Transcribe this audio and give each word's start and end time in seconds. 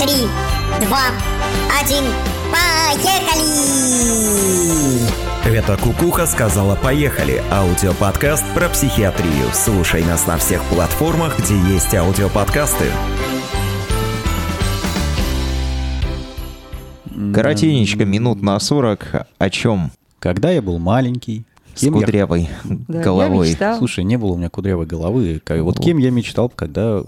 Три, 0.00 0.28
два, 0.86 1.04
один, 1.80 2.04
поехали! 2.50 3.46
Это 5.44 5.76
Кукуха 5.76 6.26
сказала 6.26 6.74
«Поехали»– 6.74 7.40
аудиоподкаст 7.52 8.44
про 8.52 8.68
психиатрию. 8.68 9.50
Слушай 9.54 10.02
нас 10.02 10.26
на 10.26 10.38
всех 10.38 10.60
платформах, 10.64 11.38
где 11.38 11.56
есть 11.56 11.94
аудиоподкасты. 11.94 12.86
Коротенечко, 17.32 18.04
минут 18.04 18.42
на 18.42 18.58
40. 18.58 19.26
О 19.38 19.50
чем? 19.50 19.92
Когда 20.18 20.50
я 20.50 20.60
был 20.60 20.80
маленький, 20.80 21.44
С 21.76 21.80
кем 21.80 21.94
я- 21.94 22.00
кудрявой 22.00 22.48
Да, 22.64 22.98
я 22.98 23.04
головой. 23.04 23.48
мечтала. 23.50 23.78
Слушай, 23.78 24.02
не 24.04 24.16
было 24.16 24.32
у 24.32 24.36
меня 24.36 24.48
кудрявой 24.50 24.86
головы. 24.86 25.40
Как- 25.44 25.60
Вот 25.62 25.78
кем 25.78 25.98
я 25.98 26.10
мечтал, 26.10 26.48
когда... 26.48 27.00
э, 27.00 27.04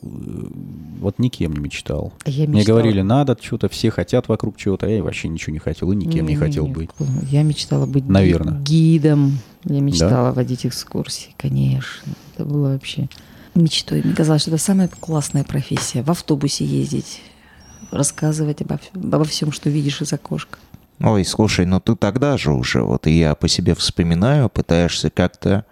Вот 1.00 1.18
никем 1.18 1.52
не 1.54 1.60
мечтал. 1.60 2.12
Я 2.26 2.46
Мне 2.46 2.62
говорили, 2.64 3.00
надо 3.02 3.36
что-то, 3.40 3.68
все 3.68 3.90
хотят 3.90 4.28
вокруг 4.28 4.56
чего-то, 4.56 4.86
а 4.86 4.88
я 4.90 5.02
вообще 5.02 5.28
ничего 5.28 5.52
не 5.52 5.58
хотел 5.58 5.90
и 5.92 5.96
никем 5.96 6.26
не, 6.26 6.36
хотел 6.36 6.66
Не-не-не, 6.66 6.86
быть. 6.86 6.90
Я 7.30 7.42
мечтала 7.42 7.86
быть 7.86 8.04
ги- 8.04 8.10
Наверно. 8.12 8.60
гидом. 8.62 9.38
Я 9.64 9.80
мечтала 9.80 10.32
водить 10.32 10.64
экскурсии, 10.66 11.34
конечно. 11.36 12.12
Это 12.34 12.44
было 12.44 12.72
вообще 12.72 13.08
мечтой. 13.54 14.02
Мне 14.04 14.14
казалось, 14.14 14.42
что 14.42 14.50
это 14.52 14.62
самая 14.62 14.88
классная 14.88 15.44
профессия. 15.44 16.02
В 16.02 16.10
автобусе 16.10 16.64
ездить, 16.64 17.20
рассказывать 17.90 18.60
обо, 18.62 18.78
обо 18.94 19.24
всем, 19.24 19.52
что 19.52 19.70
видишь 19.70 20.00
из 20.02 20.12
окошка. 20.12 20.58
Ой, 21.00 21.24
слушай, 21.24 21.64
ну 21.64 21.80
ты 21.80 21.94
тогда 21.94 22.36
же 22.36 22.52
уже, 22.52 22.82
вот 22.82 23.06
и 23.06 23.12
я 23.12 23.34
по 23.36 23.46
себе 23.46 23.74
вспоминаю, 23.74 24.48
пытаешься 24.48 25.10
как-то 25.10 25.64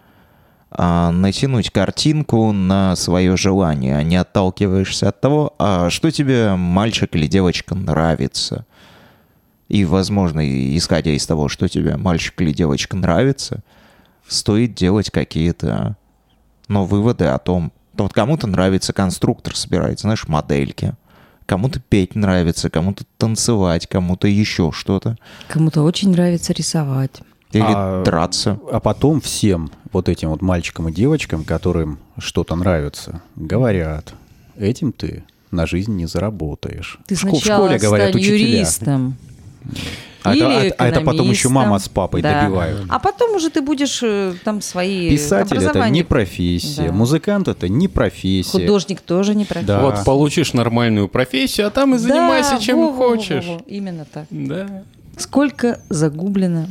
а, 0.71 1.11
натянуть 1.11 1.71
картинку 1.71 2.53
на 2.53 2.95
свое 2.95 3.37
желание, 3.37 3.97
а 3.97 4.03
не 4.05 4.17
отталкиваешься 4.17 5.09
от 5.09 5.21
того, 5.21 5.55
а 5.59 5.91
что 5.91 6.13
тебе 6.13 6.55
мальчик 6.55 7.17
или 7.17 7.27
девочка 7.27 7.75
нравится. 7.75 8.67
И, 9.69 9.85
возможно, 9.85 10.47
исходя 10.77 11.11
из 11.11 11.27
того, 11.27 11.49
что 11.49 11.67
тебе 11.69 11.97
мальчик 11.97 12.41
или 12.41 12.53
девочка 12.53 12.97
нравится, 12.97 13.65
стоит 14.29 14.75
делать 14.75 15.11
какие-то 15.11 15.97
ну, 16.69 16.85
выводы 16.85 17.25
о 17.25 17.39
том, 17.39 17.73
ну, 17.95 18.05
вот 18.05 18.13
кому-то 18.13 18.47
нравится 18.47 18.93
конструктор 18.93 19.57
собирать, 19.57 20.01
знаешь, 20.01 20.29
модельки, 20.29 20.95
кому-то 21.47 21.81
петь 21.81 22.15
нравится, 22.15 22.69
кому-то 22.71 23.05
танцевать, 23.19 23.87
кому-то 23.87 24.29
еще 24.29 24.71
что-то. 24.73 25.17
Кому-то 25.49 25.83
очень 25.83 26.11
нравится 26.11 26.53
рисовать. 26.53 27.21
Или 27.53 27.63
А- 27.65 28.03
драться. 28.05 28.59
А 28.71 28.81
потом 28.81 29.21
всем 29.21 29.71
вот 29.93 30.09
этим 30.09 30.31
вот 30.31 30.43
мальчикам 30.43 30.89
и 30.89 30.93
девочкам, 30.93 31.45
которым 31.45 31.99
что-то 32.19 32.55
нравится, 32.57 33.23
говорят, 33.37 34.13
этим 34.59 34.93
ты 34.93 35.25
на 35.53 35.67
жизнь 35.67 35.95
не 35.95 36.07
заработаешь. 36.07 36.99
Ты 37.07 37.15
В 37.15 37.19
шко- 37.25 37.29
в 37.31 37.31
сначала 37.39 37.67
школе 37.69 37.79
говорят 37.81 38.09
стань 38.11 38.21
учителя. 38.21 38.39
юристом. 38.57 39.17
А 40.23 40.35
это- 40.35 40.39
или 40.39 40.69
а- 40.71 40.75
а 40.79 40.89
это 40.89 41.01
потом 41.03 41.31
еще 41.31 41.49
мама 41.49 41.79
с 41.79 41.89
папой 41.89 42.23
Да. 42.23 42.43
добивают. 42.43 42.83
А 42.89 42.99
потом 42.99 43.37
уже 43.37 43.51
ты 43.51 43.61
будешь 43.63 44.01
э, 44.03 44.35
там 44.45 44.61
свои 44.61 45.11
Писатель 45.11 45.59
это 45.63 45.89
не 45.89 46.03
профессия, 46.03 46.89
Да. 46.89 46.93
музыкант 46.93 47.49
это 47.49 47.69
не 47.69 47.87
профессия. 47.89 48.51
Художник 48.51 49.01
тоже 49.01 49.35
не 49.35 49.45
профессия. 49.45 49.67
Да. 49.67 49.83
Вот 49.83 50.05
получишь 50.05 50.53
нормальную 50.53 51.09
профессию, 51.09 51.69
а 51.69 51.71
там 51.71 51.91
и 51.95 51.99
Да, 51.99 52.03
занимайся 52.03 52.59
чем 52.61 52.79
во, 52.79 52.91
во, 52.91 52.93
во, 52.93 53.09
хочешь. 53.17 53.45
во, 53.47 53.61
Именно 53.67 54.05
так. 54.13 54.27
Да. 54.31 54.83
Сколько 55.17 55.81
загублено, 55.89 56.67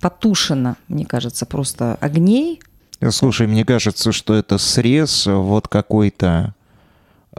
потушено, 0.00 0.76
мне 0.88 1.06
кажется, 1.06 1.46
просто 1.46 1.96
огней. 2.00 2.60
Слушай, 3.10 3.46
мне 3.46 3.64
кажется, 3.64 4.10
что 4.12 4.34
это 4.34 4.58
срез 4.58 5.26
вот 5.26 5.68
какой-то 5.68 6.54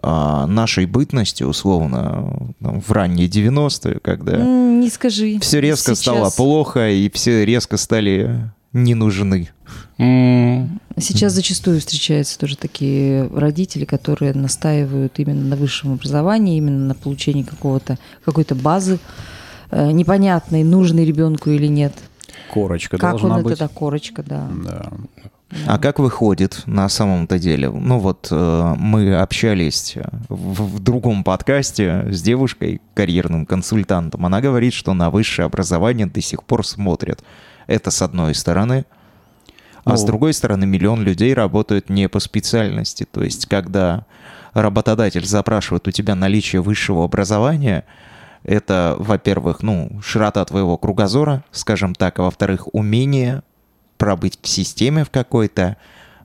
нашей 0.03 0.85
бытности, 0.85 1.43
условно, 1.43 2.53
там, 2.61 2.81
в 2.81 2.91
ранние 2.91 3.27
90-е, 3.27 3.99
когда 3.99 4.37
Не 4.37 4.89
скажи. 4.89 5.39
все 5.39 5.59
резко 5.59 5.95
Сейчас- 5.95 5.99
стало 5.99 6.29
плохо, 6.29 6.89
и 6.89 7.09
все 7.09 7.45
резко 7.45 7.77
стали 7.77 8.51
не 8.73 8.93
нужны. 8.95 9.49
Сейчас 9.97 11.33
зачастую 11.33 11.79
встречаются 11.79 12.37
тоже 12.39 12.57
такие 12.57 13.27
родители, 13.33 13.85
которые 13.85 14.33
настаивают 14.33 15.19
именно 15.19 15.43
на 15.49 15.55
высшем 15.55 15.93
образовании, 15.93 16.57
именно 16.57 16.85
на 16.87 16.93
получении 16.95 17.43
какого-то, 17.43 17.97
какой-то 18.23 18.55
базы, 18.55 18.99
э, 19.71 19.91
непонятной, 19.91 20.63
нужной 20.63 21.05
ребенку 21.05 21.49
или 21.49 21.67
нет. 21.67 21.93
Корочка 22.51 22.97
как 22.97 23.11
должна 23.11 23.37
он 23.37 23.43
быть. 23.43 23.53
это, 23.53 23.67
да, 23.67 23.67
корочка, 23.73 24.23
да. 24.23 24.47
Да. 24.63 24.91
А 25.65 25.77
как 25.77 25.99
выходит 25.99 26.63
на 26.65 26.89
самом-то 26.89 27.39
деле? 27.39 27.69
Ну 27.69 27.99
вот 27.99 28.27
э, 28.31 28.75
мы 28.77 29.15
общались 29.15 29.95
в, 30.27 30.77
в 30.77 30.79
другом 30.79 31.23
подкасте 31.23 32.07
с 32.11 32.21
девушкой, 32.21 32.81
карьерным 32.93 33.45
консультантом. 33.45 34.25
Она 34.25 34.41
говорит, 34.41 34.73
что 34.73 34.93
на 34.93 35.09
высшее 35.09 35.45
образование 35.45 36.05
до 36.05 36.21
сих 36.21 36.43
пор 36.43 36.65
смотрят. 36.65 37.23
Это 37.65 37.91
с 37.91 38.01
одной 38.01 38.35
стороны. 38.35 38.85
А 39.85 39.95
с 39.95 40.01
Ну, 40.01 40.07
другой 40.07 40.33
стороны, 40.33 40.65
миллион 40.65 41.01
людей 41.01 41.33
работают 41.33 41.89
не 41.89 42.09
по 42.09 42.19
специальности. 42.19 43.07
То 43.09 43.23
есть, 43.23 43.45
когда 43.45 44.05
работодатель 44.53 45.25
запрашивает 45.25 45.87
у 45.87 45.91
тебя 45.91 46.15
наличие 46.15 46.61
высшего 46.61 47.05
образования, 47.05 47.85
это, 48.43 48.95
во-первых, 48.99 49.63
ну, 49.63 50.01
широта 50.03 50.43
твоего 50.43 50.77
кругозора, 50.77 51.43
скажем 51.51 51.95
так, 51.95 52.19
а 52.19 52.23
во-вторых, 52.23 52.67
умение 52.73 53.43
пробыть 53.97 54.37
в 54.41 54.47
системе 54.47 55.03
в 55.03 55.09
какой-то, 55.09 55.77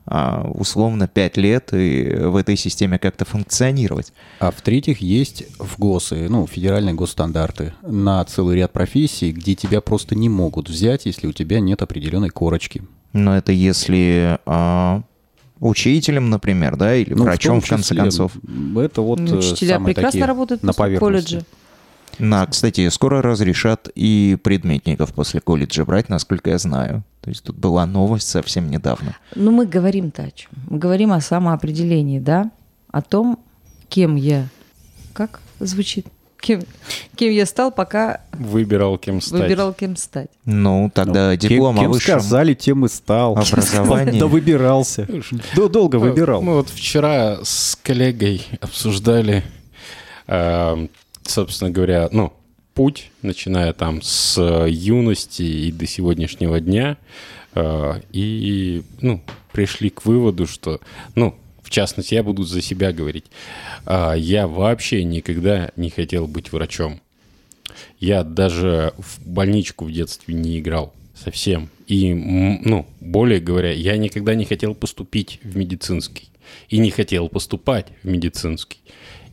а, 0.05 0.49
условно, 0.53 1.07
5 1.07 1.37
лет 1.37 1.69
и 1.73 2.03
в 2.15 2.35
этой 2.35 2.57
системе 2.57 2.99
как-то 2.99 3.25
функционировать. 3.25 4.11
А 4.39 4.51
в-третьих, 4.51 5.01
есть 5.01 5.43
в 5.59 5.79
ГОСы, 5.79 6.27
ну, 6.29 6.45
федеральные 6.47 6.93
госстандарты 6.95 7.73
на 7.81 8.23
целый 8.25 8.57
ряд 8.57 8.73
профессий, 8.73 9.31
где 9.31 9.55
тебя 9.55 9.81
просто 9.81 10.15
не 10.15 10.29
могут 10.29 10.69
взять, 10.69 11.05
если 11.05 11.27
у 11.27 11.31
тебя 11.31 11.59
нет 11.59 11.81
определенной 11.81 12.29
корочки. 12.29 12.83
Но 13.13 13.37
это 13.37 13.51
если 13.51 14.39
а, 14.45 15.03
учителем, 15.59 16.29
например, 16.29 16.75
да, 16.75 16.95
или 16.95 17.13
Ну, 17.13 17.23
врачом, 17.23 17.61
в, 17.61 17.67
том 17.67 17.77
конце 17.77 17.95
концов. 17.95 18.33
Это 18.75 19.01
вот 19.01 19.19
Ну, 19.19 19.35
э, 19.35 19.37
учителя 19.37 19.75
самые 19.75 19.93
прекрасно 19.93 20.11
такие 20.11 20.25
работают 20.25 20.63
на 20.63 20.73
поверхности. 20.73 20.99
колледжа. 20.99 21.45
На, 22.19 22.45
кстати, 22.45 22.89
скоро 22.89 23.21
разрешат 23.21 23.89
и 23.95 24.37
предметников 24.43 25.13
после 25.13 25.41
колледжа 25.41 25.83
брать, 25.85 26.09
насколько 26.09 26.49
я 26.51 26.57
знаю. 26.57 27.03
То 27.21 27.29
есть 27.29 27.43
тут 27.43 27.55
была 27.57 27.85
новость 27.85 28.27
совсем 28.29 28.69
недавно. 28.69 29.15
Ну, 29.35 29.51
мы 29.51 29.65
говорим-то 29.65 30.23
о 30.23 30.31
чем? 30.31 30.51
Мы 30.69 30.77
говорим 30.77 31.11
о 31.11 31.21
самоопределении, 31.21 32.19
да? 32.19 32.51
О 32.91 33.01
том, 33.01 33.39
кем 33.89 34.15
я... 34.15 34.47
Как 35.13 35.39
звучит? 35.59 36.07
Кем, 36.39 36.61
кем 37.15 37.31
я 37.31 37.45
стал, 37.45 37.71
пока 37.71 38.19
Выбирал 38.33 38.97
кем 38.97 39.21
стать. 39.21 39.39
выбирал, 39.43 39.71
кем 39.73 39.95
стать. 39.95 40.29
Ну, 40.43 40.91
тогда 40.93 41.29
Ну, 41.29 41.35
диплом 41.37 41.75
кем, 41.75 41.79
о 41.79 41.83
кем 41.85 41.91
высшем 41.93 42.19
сказали, 42.19 42.53
тем 42.53 42.85
и 42.85 42.89
стал. 42.89 43.37
образовании. 43.37 44.19
Да 44.19 44.27
выбирался. 44.27 45.07
Да 45.55 45.69
долго 45.69 45.95
выбирал. 45.95 46.41
Мы 46.41 46.55
вот 46.55 46.67
вчера 46.69 47.37
с 47.43 47.77
коллегой 47.81 48.45
обсуждали, 48.59 49.43
э, 50.27 50.87
собственно 51.25 51.71
говоря, 51.71 52.09
ну, 52.11 52.33
путь, 52.73 53.11
начиная 53.21 53.73
там 53.73 54.01
с 54.01 54.37
э, 54.37 54.69
юности 54.69 55.43
и 55.43 55.71
до 55.71 55.85
сегодняшнего 55.85 56.59
дня, 56.59 56.97
э, 57.55 58.01
и, 58.11 58.83
ну, 59.01 59.21
пришли 59.51 59.89
к 59.89 60.05
выводу, 60.05 60.47
что, 60.47 60.81
ну, 61.15 61.35
в 61.61 61.69
частности, 61.69 62.15
я 62.15 62.23
буду 62.23 62.43
за 62.43 62.61
себя 62.61 62.91
говорить, 62.91 63.25
а, 63.85 64.13
я 64.13 64.47
вообще 64.47 65.03
никогда 65.03 65.71
не 65.75 65.89
хотел 65.89 66.27
быть 66.27 66.51
врачом. 66.51 66.99
Я 67.99 68.23
даже 68.23 68.93
в 68.97 69.25
больничку 69.25 69.85
в 69.85 69.91
детстве 69.91 70.35
не 70.35 70.59
играл 70.59 70.93
совсем. 71.15 71.69
И, 71.87 72.13
ну, 72.13 72.85
более 72.99 73.39
говоря, 73.39 73.71
я 73.71 73.97
никогда 73.97 74.35
не 74.35 74.45
хотел 74.45 74.75
поступить 74.75 75.39
в 75.43 75.55
медицинский. 75.55 76.29
И 76.69 76.77
не 76.77 76.91
хотел 76.91 77.29
поступать 77.29 77.87
в 78.03 78.07
медицинский. 78.07 78.79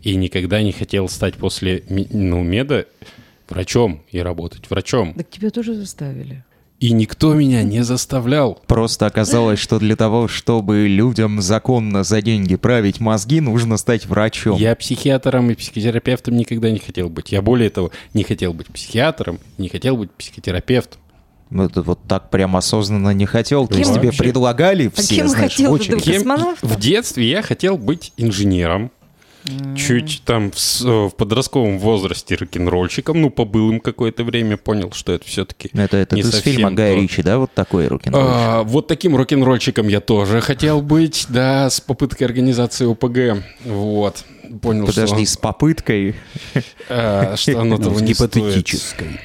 И 0.03 0.17
никогда 0.17 0.63
не 0.63 0.73
хотел 0.73 1.09
стать 1.09 1.35
после 1.35 1.83
ну, 1.89 2.43
меда 2.43 2.85
врачом 3.49 4.03
и 4.11 4.21
работать 4.21 4.71
врачом. 4.71 5.15
Так 5.15 5.29
тебя 5.31 5.51
тоже 5.51 5.75
заставили. 5.75 6.45
И 6.81 6.93
никто 6.93 7.35
меня 7.35 7.63
не 7.63 7.85
заставлял. 7.85 8.59
Просто 8.67 9.05
оказалось, 9.05 9.59
что 9.59 9.79
для 9.79 9.97
того, 9.97 10.29
чтобы 10.29 10.89
людям 10.89 11.43
законно 11.43 12.05
за 12.05 12.23
деньги 12.23 12.57
править 12.57 13.01
мозги, 13.01 13.43
нужно 13.43 13.77
стать 13.77 14.07
врачом. 14.07 14.59
Я 14.59 14.75
психиатром 14.75 15.51
и 15.51 15.55
психотерапевтом 15.55 16.39
никогда 16.39 16.71
не 16.71 16.79
хотел 16.79 17.11
быть. 17.11 17.33
Я 17.33 17.43
более 17.43 17.69
того, 17.69 17.91
не 18.15 18.23
хотел 18.23 18.55
быть 18.55 18.69
психиатром, 18.69 19.41
не 19.59 19.69
хотел 19.69 19.99
быть 19.99 20.11
психотерапевтом. 20.13 21.03
Ну, 21.51 21.69
ты 21.69 21.83
вот 21.83 21.99
так 22.09 22.31
прям 22.31 22.57
осознанно 22.57 23.11
не 23.11 23.27
хотел. 23.27 23.67
То 23.67 23.75
Кем 23.75 23.81
есть 23.81 23.95
тебе 23.95 24.13
предлагали 24.13 24.87
А 24.87 25.01
все, 25.03 25.17
кем 25.17 25.29
знаешь, 25.29 25.53
хотел 25.53 25.73
быть? 25.73 26.05
Космонавтом? 26.05 26.69
в 26.69 26.81
детстве 26.81 27.29
я 27.29 27.43
хотел 27.43 27.77
быть 27.77 28.15
инженером. 28.17 28.91
Чуть 29.77 30.23
там 30.25 30.51
в, 30.51 30.85
э, 30.85 31.09
в 31.09 31.11
подростковом 31.17 31.79
возрасте 31.79 32.35
рок-н-ролльщиком, 32.35 33.21
ну, 33.21 33.31
побыл 33.31 33.71
им 33.71 33.81
какое-то 33.81 34.23
время, 34.23 34.57
понял, 34.57 34.93
что 34.93 35.13
это 35.13 35.27
все-таки 35.27 35.71
Это, 35.73 35.97
это 35.97 36.15
не 36.15 36.23
с 36.23 36.31
совсем 36.31 36.53
фильма 36.55 36.73
Гая 36.73 36.95
то. 36.95 37.01
Ричи, 37.01 37.23
да, 37.23 37.39
вот 37.39 37.53
такой 37.55 37.89
руки 37.89 38.11
А, 38.13 38.63
вот 38.65 38.87
таким 38.87 39.17
рок-н-ролльщиком 39.17 39.89
я 39.89 40.01
тоже 40.01 40.41
хотел 40.41 40.83
быть, 40.83 41.27
да, 41.29 41.71
с 41.71 41.81
попыткой 41.81 42.27
организации 42.27 42.91
ОПГ, 42.91 43.45
вот. 43.65 44.25
понял, 44.61 44.87
Подожди, 44.87 45.25
что, 45.25 45.33
с 45.33 45.37
попыткой. 45.37 46.17
э, 46.89 47.35
что 47.37 47.61
оно 47.61 47.79
того 47.79 47.99
Ну, 47.99 48.05
не 48.05 48.15
стоит. 48.15 48.35
гипотетической. 48.35 49.21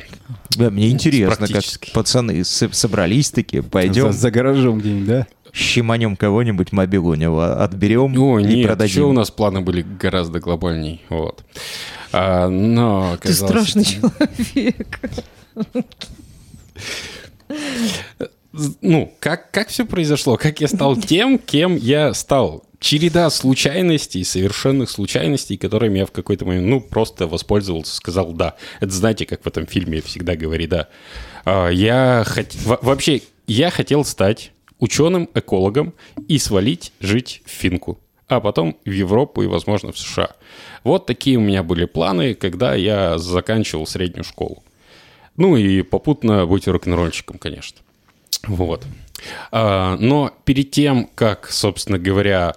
Да, 0.56 0.70
мне 0.70 0.90
интересно, 0.90 1.48
как 1.48 1.64
пацаны 1.94 2.44
собрались 2.46 3.32
такие, 3.32 3.62
пойдем, 3.64 4.12
За, 4.12 4.18
за 4.18 4.32
гаражом 4.32 4.80
где-нибудь, 4.80 5.08
да? 5.08 5.28
Щеманем 5.56 6.16
кого-нибудь 6.18 6.72
мобил 6.72 7.08
у 7.08 7.16
него, 7.16 7.42
отберем 7.44 8.20
О, 8.22 8.40
и 8.40 8.44
нет, 8.44 8.56
еще 8.58 8.66
у 8.66 8.68
продадим. 8.68 9.14
нас 9.14 9.32
планы 9.32 9.62
были 9.62 9.82
гораздо 9.82 10.40
глобальней. 10.40 11.02
Вот. 11.10 11.44
А, 12.12 12.48
но 12.50 13.18
Ты 13.22 13.30
оказалось, 13.30 13.52
страшный 13.52 13.84
что- 13.86 14.12
человек. 14.12 15.00
Ну, 18.82 19.14
как, 19.20 19.52
как 19.52 19.68
все 19.68 19.86
произошло? 19.86 20.38
Как 20.38 20.62
я 20.62 20.68
стал 20.70 20.96
тем, 20.96 21.38
кем 21.40 21.76
я 21.76 22.14
стал? 22.14 22.64
Череда 22.80 23.30
случайностей, 23.30 24.24
совершенных 24.24 24.90
случайностей, 24.90 25.58
которыми 25.58 26.00
я 26.00 26.06
в 26.06 26.12
какой-то 26.12 26.46
момент, 26.46 26.68
ну, 26.68 26.80
просто 26.82 27.28
воспользовался, 27.28 27.96
сказал 27.96 28.32
«да». 28.34 28.56
Это 28.80 28.92
знаете, 28.94 29.26
как 29.26 29.44
в 29.44 29.48
этом 29.48 29.66
фильме 29.66 30.02
всегда 30.02 30.36
говори 30.36 30.68
«да». 30.68 30.88
А, 31.46 31.70
Я 31.70 32.24
хот... 32.28 32.48
во- 32.64 32.80
Вообще, 32.82 33.22
я 33.48 33.72
хотел 33.72 34.06
стать 34.06 34.52
ученым-экологом 34.86 35.94
и 36.28 36.38
свалить 36.38 36.94
жить 37.00 37.42
в 37.46 37.50
Финку, 37.50 38.00
а 38.28 38.40
потом 38.40 38.78
в 38.86 38.92
Европу 38.92 39.42
и, 39.42 39.48
возможно, 39.48 39.92
в 39.92 39.98
США. 39.98 40.30
Вот 40.84 41.06
такие 41.08 41.38
у 41.38 41.42
меня 41.42 41.64
были 41.64 41.86
планы, 41.86 42.36
когда 42.36 42.76
я 42.76 43.18
заканчивал 43.18 43.88
среднюю 43.88 44.24
школу. 44.24 44.64
Ну 45.38 45.58
и 45.58 45.82
попутно 45.82 46.46
быть 46.46 46.68
рок-н-ролльщиком, 46.68 47.38
конечно. 47.38 47.80
Вот. 48.48 48.86
А, 49.52 49.98
Но 49.98 50.32
перед 50.46 50.72
тем, 50.72 51.10
как, 51.16 51.50
собственно 51.50 51.98
говоря, 51.98 52.56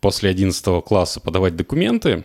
после 0.00 0.30
11 0.30 0.84
класса 0.84 1.20
подавать 1.20 1.56
документы, 1.56 2.24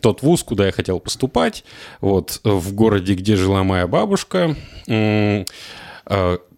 тот 0.00 0.22
вуз, 0.22 0.42
куда 0.42 0.66
я 0.66 0.72
хотел 0.72 1.00
поступать, 1.00 1.64
вот 2.00 2.40
в 2.44 2.74
городе, 2.74 3.14
где 3.14 3.36
жила 3.36 3.62
моя 3.62 3.86
бабушка, 3.86 4.56
а, 4.88 5.44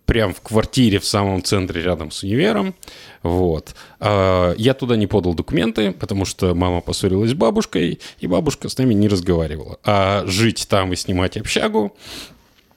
прям 0.08 0.32
в 0.32 0.40
квартире 0.40 0.98
в 1.00 1.04
самом 1.04 1.44
центре 1.44 1.82
рядом 1.82 2.10
с 2.10 2.22
универом, 2.22 2.74
вот. 3.22 3.74
А, 4.00 4.54
Я 4.56 4.72
туда 4.72 4.96
не 4.96 5.06
подал 5.06 5.34
документы, 5.34 5.92
потому 5.92 6.24
что 6.24 6.54
мама 6.54 6.80
поссорилась 6.80 7.32
с 7.32 7.34
бабушкой, 7.34 8.00
и 8.18 8.26
бабушка 8.26 8.70
с 8.70 8.78
нами 8.78 8.94
не 8.94 9.06
разговаривала. 9.06 9.78
А 9.84 10.24
жить 10.26 10.66
там 10.66 10.94
и 10.94 10.96
снимать 10.96 11.36
общагу 11.36 11.94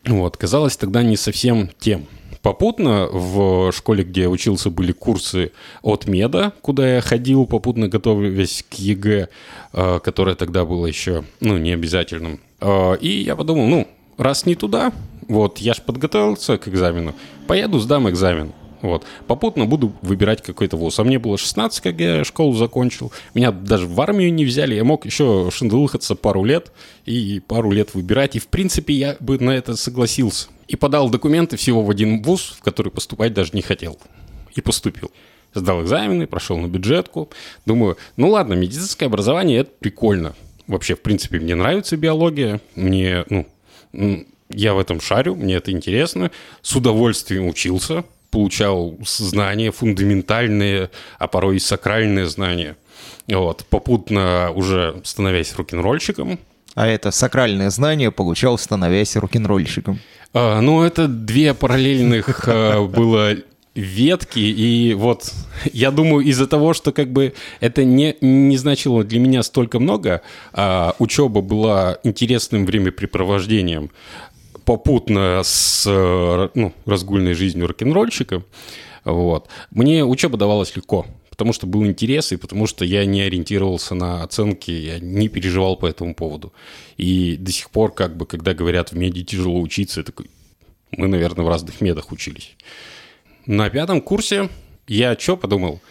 вот, 0.06 0.36
казалось 0.36 0.76
тогда 0.76 1.04
не 1.04 1.16
совсем 1.16 1.70
тем. 1.80 2.06
Попутно 2.42 3.08
в 3.08 3.72
школе, 3.72 4.04
где 4.04 4.22
я 4.22 4.30
учился, 4.30 4.70
были 4.70 4.92
курсы 4.92 5.54
от 5.84 6.08
меда, 6.08 6.52
куда 6.62 6.96
я 6.96 7.02
ходил, 7.02 7.46
попутно 7.46 7.88
готовясь 7.88 8.66
к 8.70 8.74
ЕГЭ, 8.74 9.30
э, 9.72 10.00
которое 10.04 10.36
тогда 10.36 10.66
было 10.66 10.86
еще, 10.86 11.24
ну, 11.40 11.58
не 11.58 11.72
обязательным. 11.72 12.42
Э, 12.60 12.98
И 13.00 13.22
я 13.22 13.38
подумал, 13.38 13.68
ну, 13.68 13.88
раз 14.18 14.46
не 14.46 14.56
туда, 14.56 14.92
вот, 15.32 15.60
я 15.60 15.74
же 15.74 15.82
подготовился 15.82 16.58
к 16.58 16.68
экзамену, 16.68 17.16
поеду, 17.48 17.80
сдам 17.80 18.10
экзамен. 18.10 18.52
Вот. 18.82 19.06
Попутно 19.28 19.66
буду 19.66 19.94
выбирать 20.02 20.42
какой-то 20.42 20.76
вуз. 20.76 21.00
А 21.00 21.06
мне 21.06 21.20
было 21.20 21.38
16, 21.38 21.80
как 21.80 22.00
я 22.02 22.26
школу 22.26 22.54
закончил. 22.54 23.14
Меня 23.34 23.54
даже 23.54 23.88
в 23.88 24.02
армию 24.02 24.34
не 24.34 24.44
взяли. 24.44 24.76
Я 24.76 24.84
мог 24.84 25.06
еще 25.06 25.50
шиндылхаться 25.54 26.16
пару 26.16 26.44
лет 26.44 26.74
и 27.06 27.42
пару 27.48 27.72
лет 27.72 27.94
выбирать. 27.94 28.36
И, 28.36 28.40
в 28.40 28.48
принципе, 28.48 28.94
я 28.94 29.16
бы 29.22 29.40
на 29.40 29.52
это 29.52 29.78
согласился. 29.78 30.50
И 30.68 30.76
подал 30.76 31.10
документы 31.10 31.56
всего 31.56 31.82
в 31.82 31.90
один 31.90 32.22
вуз, 32.24 32.58
в 32.60 32.62
который 32.62 32.92
поступать 32.92 33.34
даже 33.34 33.52
не 33.54 33.62
хотел. 33.62 33.98
И 34.54 34.60
поступил. 34.60 35.12
Сдал 35.54 35.82
экзамены, 35.82 36.28
прошел 36.28 36.58
на 36.58 36.68
бюджетку. 36.68 37.30
Думаю, 37.66 37.98
ну 38.18 38.32
ладно, 38.32 38.56
медицинское 38.56 39.06
образование– 39.06 39.60
это 39.62 39.72
прикольно. 39.80 40.36
Вообще, 40.68 40.96
в 40.96 41.02
принципе, 41.02 41.40
мне 41.40 41.56
нравится 41.56 41.96
биология. 41.96 42.60
Мне, 42.76 43.24
ну, 43.30 43.48
я 44.54 44.74
в 44.74 44.80
этом 44.80 45.02
шарю, 45.02 45.36
мне 45.36 45.56
это 45.56 45.72
интересно. 45.72 46.32
С 46.62 46.76
удовольствием 46.76 47.48
учился, 47.48 48.04
получал 48.30 48.98
знания 49.06 49.72
фундаментальные, 49.72 50.90
а 51.20 51.28
порой 51.28 51.58
и 51.58 51.60
сакральные 51.60 52.28
знания. 52.28 52.78
Вот. 53.28 53.66
Попутно 53.70 54.52
уже 54.52 55.02
становясь 55.04 55.56
рок-н-ролльщиком. 55.56 56.40
А 56.74 56.88
это 56.88 57.12
сакральное 57.12 57.70
знание 57.70 58.12
получал, 58.12 58.58
становясь 58.58 59.16
рок-н-ролльщиком. 59.16 60.00
А, 60.34 60.62
ну, 60.62 60.82
это 60.84 61.08
две 61.08 61.54
параллельных 61.54 62.48
а, 62.48 62.86
было 62.86 63.36
ветки, 63.76 64.40
и 64.40 64.94
вот 64.94 65.32
я 65.72 65.92
думаю, 65.92 66.26
из-за 66.26 66.48
того, 66.48 66.74
что 66.74 66.92
как 66.92 67.12
бы 67.12 67.34
это 67.60 67.84
не, 67.84 68.16
не 68.22 68.58
значило 68.58 69.04
для 69.04 69.20
меня 69.20 69.44
столько 69.44 69.80
много, 69.80 70.22
а 70.54 70.96
учеба 71.00 71.42
была 71.42 71.98
интересным 72.04 72.66
времяпрепровождением, 72.66 73.92
попутно 74.72 75.42
с 75.44 75.86
э, 75.86 76.50
ну, 76.56 76.72
разгульной 76.86 77.34
жизнью 77.34 77.68
рок-н-ролльщика, 77.68 78.42
вот, 79.04 79.50
мне 79.70 80.06
учеба 80.06 80.38
давалась 80.38 80.74
легко, 80.78 81.06
потому 81.30 81.52
что 81.52 81.68
был 81.68 81.86
интерес, 81.86 82.32
и 82.32 82.38
потому 82.38 82.68
что 82.68 82.86
я 82.86 83.06
не 83.06 83.22
ориентировался 83.22 83.96
на 83.96 84.24
оценки, 84.24 84.72
я 84.72 85.00
не 85.00 85.28
переживал 85.28 85.76
по 85.76 85.88
этому 85.88 86.16
поводу. 86.16 86.54
И 86.96 87.36
до 87.36 87.52
сих 87.52 87.70
пор, 87.70 87.94
как 87.94 88.16
бы, 88.16 88.26
когда 88.26 88.54
говорят, 88.54 88.94
в 88.94 88.96
меди 88.96 89.26
тяжело 89.26 89.60
учиться, 89.60 90.00
я 90.00 90.06
такой, 90.06 90.28
мы, 90.92 91.10
наверное, 91.10 91.44
в 91.44 91.50
разных 91.50 91.82
медах 91.82 92.14
учились. 92.14 92.56
На 93.46 93.70
пятом 93.70 94.00
курсе 94.00 94.50
я 94.88 95.18
что 95.20 95.36
подумал? 95.36 95.82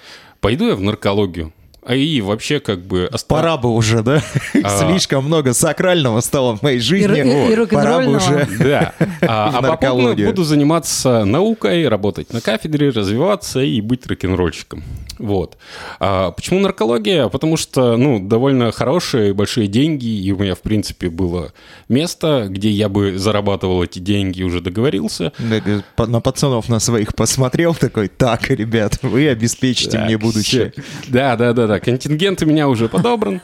Пойду 0.40 0.68
я 0.68 0.74
в 0.74 0.80
наркологию. 0.80 1.52
А 1.82 1.94
и 1.94 2.20
вообще 2.20 2.60
как 2.60 2.80
бы... 2.80 3.08
оста- 3.12 3.26
Пора 3.34 3.56
бы 3.56 3.70
уже, 3.74 4.02
да? 4.02 4.22
А. 4.62 4.68
Слишком 4.90 5.24
много 5.24 5.54
сакрального 5.54 6.20
стало 6.20 6.56
в 6.56 6.62
моей 6.62 6.78
жизни. 6.80 7.20
И 7.20 7.50
и- 7.50 7.62
и 7.62 7.66
Пора 7.66 8.00
бы 8.00 8.16
уже... 8.16 8.46
Да. 8.58 8.92
А, 9.22 9.48
а 9.48 9.62
попутно 9.62 10.14
буду 10.26 10.44
заниматься 10.44 11.24
наукой, 11.24 11.88
работать 11.88 12.32
на 12.32 12.40
кафедре, 12.40 12.90
развиваться 12.90 13.60
и 13.60 13.80
быть 13.80 14.06
рок-н-ролльщиком. 14.06 14.82
Вот. 15.20 15.58
А 15.98 16.30
почему 16.30 16.60
наркология? 16.60 17.28
Потому 17.28 17.56
что, 17.56 17.96
ну, 17.96 18.18
довольно 18.20 18.72
хорошие, 18.72 19.34
большие 19.34 19.66
деньги, 19.66 20.06
и 20.06 20.32
у 20.32 20.38
меня, 20.38 20.54
в 20.54 20.60
принципе, 20.60 21.10
было 21.10 21.52
место, 21.88 22.46
где 22.48 22.70
я 22.70 22.88
бы 22.88 23.18
зарабатывал 23.18 23.84
эти 23.84 23.98
деньги, 23.98 24.42
уже 24.42 24.60
договорился. 24.60 25.32
Э, 25.38 25.80
На 26.06 26.20
пацанов 26.20 26.68
на 26.68 26.80
своих 26.80 27.14
посмотрел 27.14 27.74
такой, 27.74 28.08
так, 28.08 28.48
ребят, 28.50 28.98
вы 29.02 29.28
обеспечите 29.28 29.92
Так, 29.98 30.06
мне 30.06 30.16
будущее. 30.16 30.72
Да, 31.08 31.36
да, 31.36 31.52
да, 31.52 31.66
да. 31.66 31.80
Контингент 31.80 32.42
у 32.42 32.46
меня 32.46 32.68
уже 32.68 32.88
подобран. 32.88 33.40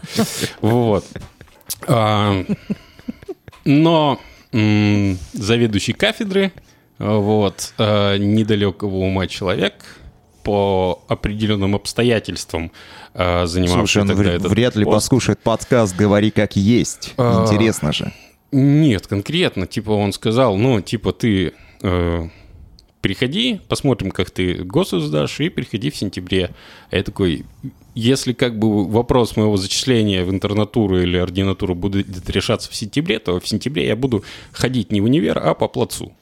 Вот. 0.60 1.04
А, 1.86 2.44
Но 3.64 4.18
заведующий 4.52 5.92
кафедры, 5.92 6.52
вот, 6.98 7.74
а, 7.78 8.16
недалекого 8.16 8.96
ума 8.96 9.26
человек, 9.26 9.74
по 10.46 11.02
определенным 11.08 11.74
обстоятельствам 11.74 12.70
а, 13.14 13.46
занимавший 13.46 13.78
Слушай, 13.80 14.02
он 14.02 14.08
тогда 14.08 14.22
вр- 14.22 14.36
этот 14.36 14.52
вряд 14.52 14.76
ли 14.76 14.84
пост. 14.84 14.94
послушает 14.94 15.40
подкаст 15.40 15.96
«Говори 15.96 16.30
как 16.30 16.54
есть». 16.54 17.14
А. 17.16 17.42
Интересно 17.42 17.92
же. 17.92 18.12
Нет, 18.52 19.08
конкретно, 19.08 19.66
типа 19.66 19.90
он 19.90 20.12
сказал, 20.12 20.56
ну, 20.56 20.80
типа 20.80 21.12
ты 21.12 21.52
э, 21.82 22.28
приходи, 23.00 23.60
посмотрим, 23.66 24.12
как 24.12 24.30
ты 24.30 24.62
ГОСу 24.62 25.00
сдашь, 25.00 25.40
и 25.40 25.48
приходи 25.48 25.90
в 25.90 25.96
сентябре. 25.96 26.50
А 26.92 26.96
я 26.96 27.02
такой, 27.02 27.44
если 27.96 28.32
как 28.32 28.56
бы 28.56 28.86
вопрос 28.88 29.36
моего 29.36 29.56
зачисления 29.56 30.24
в 30.24 30.30
интернатуру 30.30 31.02
или 31.02 31.16
ординатуру 31.16 31.74
будет 31.74 32.30
решаться 32.30 32.70
в 32.70 32.76
сентябре, 32.76 33.18
то 33.18 33.40
в 33.40 33.48
сентябре 33.48 33.88
я 33.88 33.96
буду 33.96 34.22
ходить 34.52 34.92
не 34.92 35.00
в 35.00 35.04
универ, 35.06 35.40
а 35.40 35.54
по 35.54 35.66
плацу. 35.66 36.12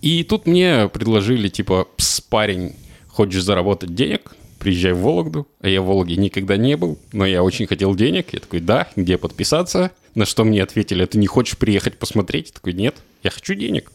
И 0.00 0.24
тут 0.24 0.46
мне 0.46 0.88
предложили, 0.88 1.48
типа, 1.48 1.86
«Пс, 1.96 2.22
парень, 2.22 2.72
хочешь 3.12 3.42
заработать 3.42 3.94
денег? 3.94 4.32
Приезжай 4.58 4.92
в 4.92 5.00
Вологду. 5.00 5.46
А 5.60 5.68
я 5.68 5.82
в 5.82 5.86
Вологде 5.86 6.16
никогда 6.16 6.56
не 6.56 6.76
был, 6.76 6.98
но 7.12 7.26
я 7.26 7.42
очень 7.42 7.66
хотел 7.66 7.94
денег. 7.94 8.32
Я 8.32 8.40
такой, 8.40 8.60
да, 8.60 8.88
где 8.96 9.18
подписаться? 9.18 9.90
На 10.14 10.24
что 10.26 10.44
мне 10.44 10.62
ответили, 10.62 11.02
«А 11.02 11.06
ты 11.06 11.18
не 11.18 11.26
хочешь 11.26 11.58
приехать 11.58 11.98
посмотреть? 11.98 12.48
Я 12.48 12.52
такой, 12.54 12.72
нет, 12.74 12.96
я 13.22 13.30
хочу 13.30 13.54
денег. 13.54 13.90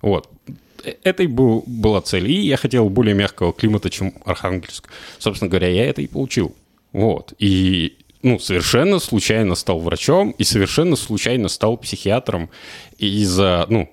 Вот. 0.00 0.28
Э, 0.84 0.94
Этой 1.02 1.26
был, 1.26 1.64
была 1.66 2.00
цель. 2.00 2.30
И 2.30 2.40
я 2.40 2.56
хотел 2.56 2.88
более 2.88 3.14
мягкого 3.14 3.52
климата, 3.52 3.90
чем 3.90 4.14
Архангельск. 4.24 4.88
Собственно 5.18 5.50
говоря, 5.50 5.68
я 5.68 5.86
это 5.86 6.02
и 6.02 6.06
получил. 6.06 6.54
Вот. 6.92 7.34
И 7.38 7.98
ну, 8.22 8.38
совершенно 8.38 8.98
случайно 8.98 9.54
стал 9.54 9.80
врачом 9.80 10.30
и 10.32 10.44
совершенно 10.44 10.96
случайно 10.96 11.48
стал 11.48 11.76
психиатром 11.76 12.50
из-за, 12.98 13.66
ну, 13.68 13.90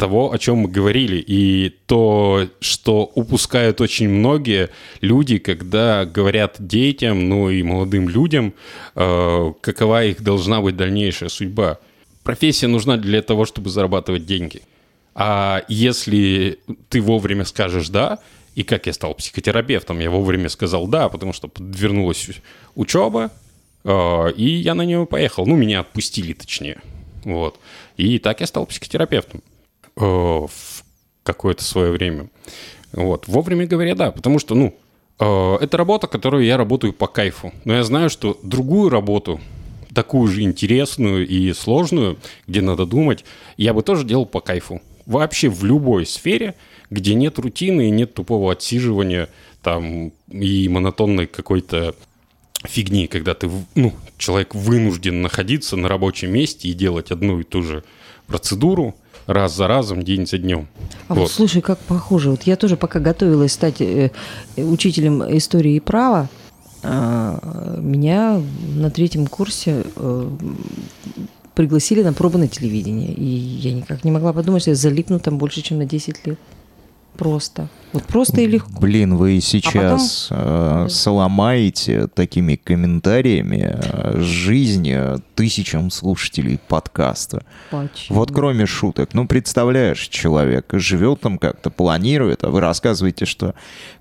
того, 0.00 0.32
о 0.32 0.38
чем 0.38 0.56
мы 0.56 0.68
говорили, 0.70 1.22
и 1.28 1.68
то, 1.86 2.48
что 2.60 3.12
упускают 3.14 3.82
очень 3.82 4.08
многие 4.08 4.70
люди, 5.02 5.36
когда 5.36 6.06
говорят 6.06 6.56
детям, 6.58 7.28
ну 7.28 7.50
и 7.50 7.62
молодым 7.62 8.08
людям, 8.08 8.54
э, 8.94 9.52
какова 9.60 10.04
их 10.04 10.22
должна 10.22 10.62
быть 10.62 10.76
дальнейшая 10.76 11.28
судьба. 11.28 11.78
Профессия 12.22 12.66
нужна 12.66 12.96
для 12.96 13.20
того, 13.20 13.44
чтобы 13.44 13.68
зарабатывать 13.68 14.24
деньги. 14.24 14.62
А 15.14 15.64
если 15.68 16.58
ты 16.88 17.02
вовремя 17.02 17.44
скажешь 17.44 17.90
«да», 17.90 18.18
и 18.54 18.62
как 18.62 18.86
я 18.86 18.94
стал 18.94 19.14
психотерапевтом, 19.14 20.00
я 20.00 20.10
вовремя 20.10 20.48
сказал 20.48 20.86
«да», 20.86 21.10
потому 21.10 21.34
что 21.34 21.48
подвернулась 21.48 22.26
учеба, 22.74 23.30
Э, 23.84 24.32
И 24.36 24.44
я 24.44 24.74
на 24.74 24.82
нее 24.82 25.06
поехал. 25.06 25.46
Ну, 25.46 25.56
меня 25.56 25.80
отпустили, 25.80 26.32
точнее. 26.32 26.80
Вот. 27.24 27.58
И 27.96 28.18
так 28.18 28.40
я 28.40 28.46
стал 28.46 28.66
психотерапевтом 28.66 29.42
э, 29.96 30.00
в 30.00 30.84
какое-то 31.22 31.62
свое 31.64 31.90
время. 31.92 32.28
Вот. 32.92 33.28
Вовремя 33.28 33.66
говоря, 33.66 33.94
да. 33.94 34.10
Потому 34.10 34.38
что, 34.38 34.54
ну, 34.54 34.74
э, 35.18 35.56
это 35.60 35.76
работа, 35.76 36.06
которую 36.06 36.44
я 36.44 36.56
работаю 36.56 36.92
по 36.92 37.06
кайфу. 37.06 37.52
Но 37.64 37.74
я 37.74 37.84
знаю, 37.84 38.10
что 38.10 38.38
другую 38.42 38.90
работу, 38.90 39.40
такую 39.94 40.28
же 40.28 40.42
интересную 40.42 41.26
и 41.26 41.52
сложную, 41.52 42.18
где 42.46 42.60
надо 42.60 42.86
думать, 42.86 43.24
я 43.56 43.74
бы 43.74 43.82
тоже 43.82 44.04
делал 44.04 44.26
по 44.26 44.40
кайфу. 44.40 44.80
Вообще 45.06 45.48
в 45.48 45.64
любой 45.64 46.06
сфере, 46.06 46.54
где 46.90 47.14
нет 47.14 47.38
рутины 47.38 47.88
и 47.88 47.90
нет 47.90 48.14
тупого 48.14 48.52
отсиживания 48.52 49.28
там 49.62 50.12
и 50.30 50.68
монотонной 50.68 51.26
какой-то 51.26 51.94
фигни, 52.64 53.06
когда 53.06 53.34
ты, 53.34 53.50
ну, 53.74 53.94
человек 54.18 54.54
вынужден 54.54 55.22
находиться 55.22 55.76
на 55.76 55.88
рабочем 55.88 56.32
месте 56.32 56.68
и 56.68 56.74
делать 56.74 57.10
одну 57.10 57.40
и 57.40 57.44
ту 57.44 57.62
же 57.62 57.84
процедуру 58.26 58.94
раз 59.26 59.54
за 59.54 59.66
разом, 59.66 60.02
день 60.02 60.26
за 60.26 60.38
днем. 60.38 60.68
А 61.08 61.14
вот. 61.14 61.30
слушай, 61.30 61.62
как 61.62 61.78
похоже. 61.78 62.30
Вот 62.30 62.42
я 62.44 62.56
тоже 62.56 62.76
пока 62.76 63.00
готовилась 63.00 63.52
стать 63.52 63.80
э, 63.80 64.10
э, 64.56 64.62
учителем 64.62 65.22
истории 65.36 65.74
и 65.74 65.80
права, 65.80 66.28
а, 66.82 67.78
меня 67.78 68.40
на 68.74 68.90
третьем 68.90 69.26
курсе 69.26 69.84
э, 69.96 70.30
пригласили 71.54 72.02
на 72.02 72.12
пробы 72.12 72.38
на 72.38 72.48
телевидение. 72.48 73.12
И 73.12 73.24
я 73.24 73.72
никак 73.72 74.04
не 74.04 74.10
могла 74.10 74.32
подумать, 74.32 74.62
что 74.62 74.70
я 74.70 74.76
залипну 74.76 75.20
там 75.20 75.38
больше, 75.38 75.62
чем 75.62 75.78
на 75.78 75.84
10 75.84 76.26
лет. 76.26 76.38
Просто. 77.16 77.68
Вот 77.92 78.04
просто 78.04 78.40
и 78.40 78.46
легко. 78.46 78.80
Блин, 78.80 79.16
вы 79.16 79.40
сейчас 79.40 80.28
э, 80.30 80.86
сломаете 80.88 82.06
такими 82.06 82.54
комментариями 82.54 83.76
э, 83.82 84.20
жизнь 84.20 84.88
э, 84.88 85.18
тысячам 85.34 85.90
слушателей 85.90 86.60
подкаста. 86.68 87.42
Почему? 87.70 88.16
Вот 88.18 88.30
кроме 88.32 88.66
шуток, 88.66 89.12
ну 89.12 89.26
представляешь, 89.26 90.06
человек 90.06 90.66
живет 90.74 91.20
там 91.20 91.36
как-то, 91.36 91.70
планирует, 91.70 92.44
а 92.44 92.50
вы 92.50 92.60
рассказываете, 92.60 93.24
что 93.26 93.54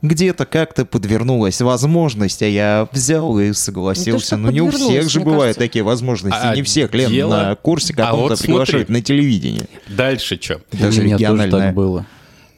где-то 0.03 0.45
как-то 0.45 0.85
подвернулась 0.85 1.59
возможность, 1.59 2.43
а 2.43 2.47
я 2.47 2.87
взял 2.91 3.39
и 3.39 3.53
согласился. 3.53 4.37
Ну 4.37 4.51
не 4.51 4.61
у 4.61 4.69
всех 4.69 5.09
же 5.09 5.19
бывают 5.19 5.55
кажется. 5.57 5.59
такие 5.61 5.83
возможности, 5.83 6.39
А 6.39 6.55
не 6.55 6.61
всех, 6.61 6.93
Лен, 6.93 7.09
дело- 7.11 7.35
на 7.35 7.55
курсе 7.55 7.93
А 7.93 8.05
каком-то 8.05 8.29
вот 8.29 8.39
приглашают 8.39 8.87
смотри. 8.87 8.93
на 8.93 9.01
телевидение. 9.01 9.67
Дальше 9.87 10.39
что? 10.39 10.61
Даже 10.71 11.01
У 11.01 11.05
меня 11.05 11.17
тоже 11.17 11.49
так 11.49 11.73
было. 11.73 12.05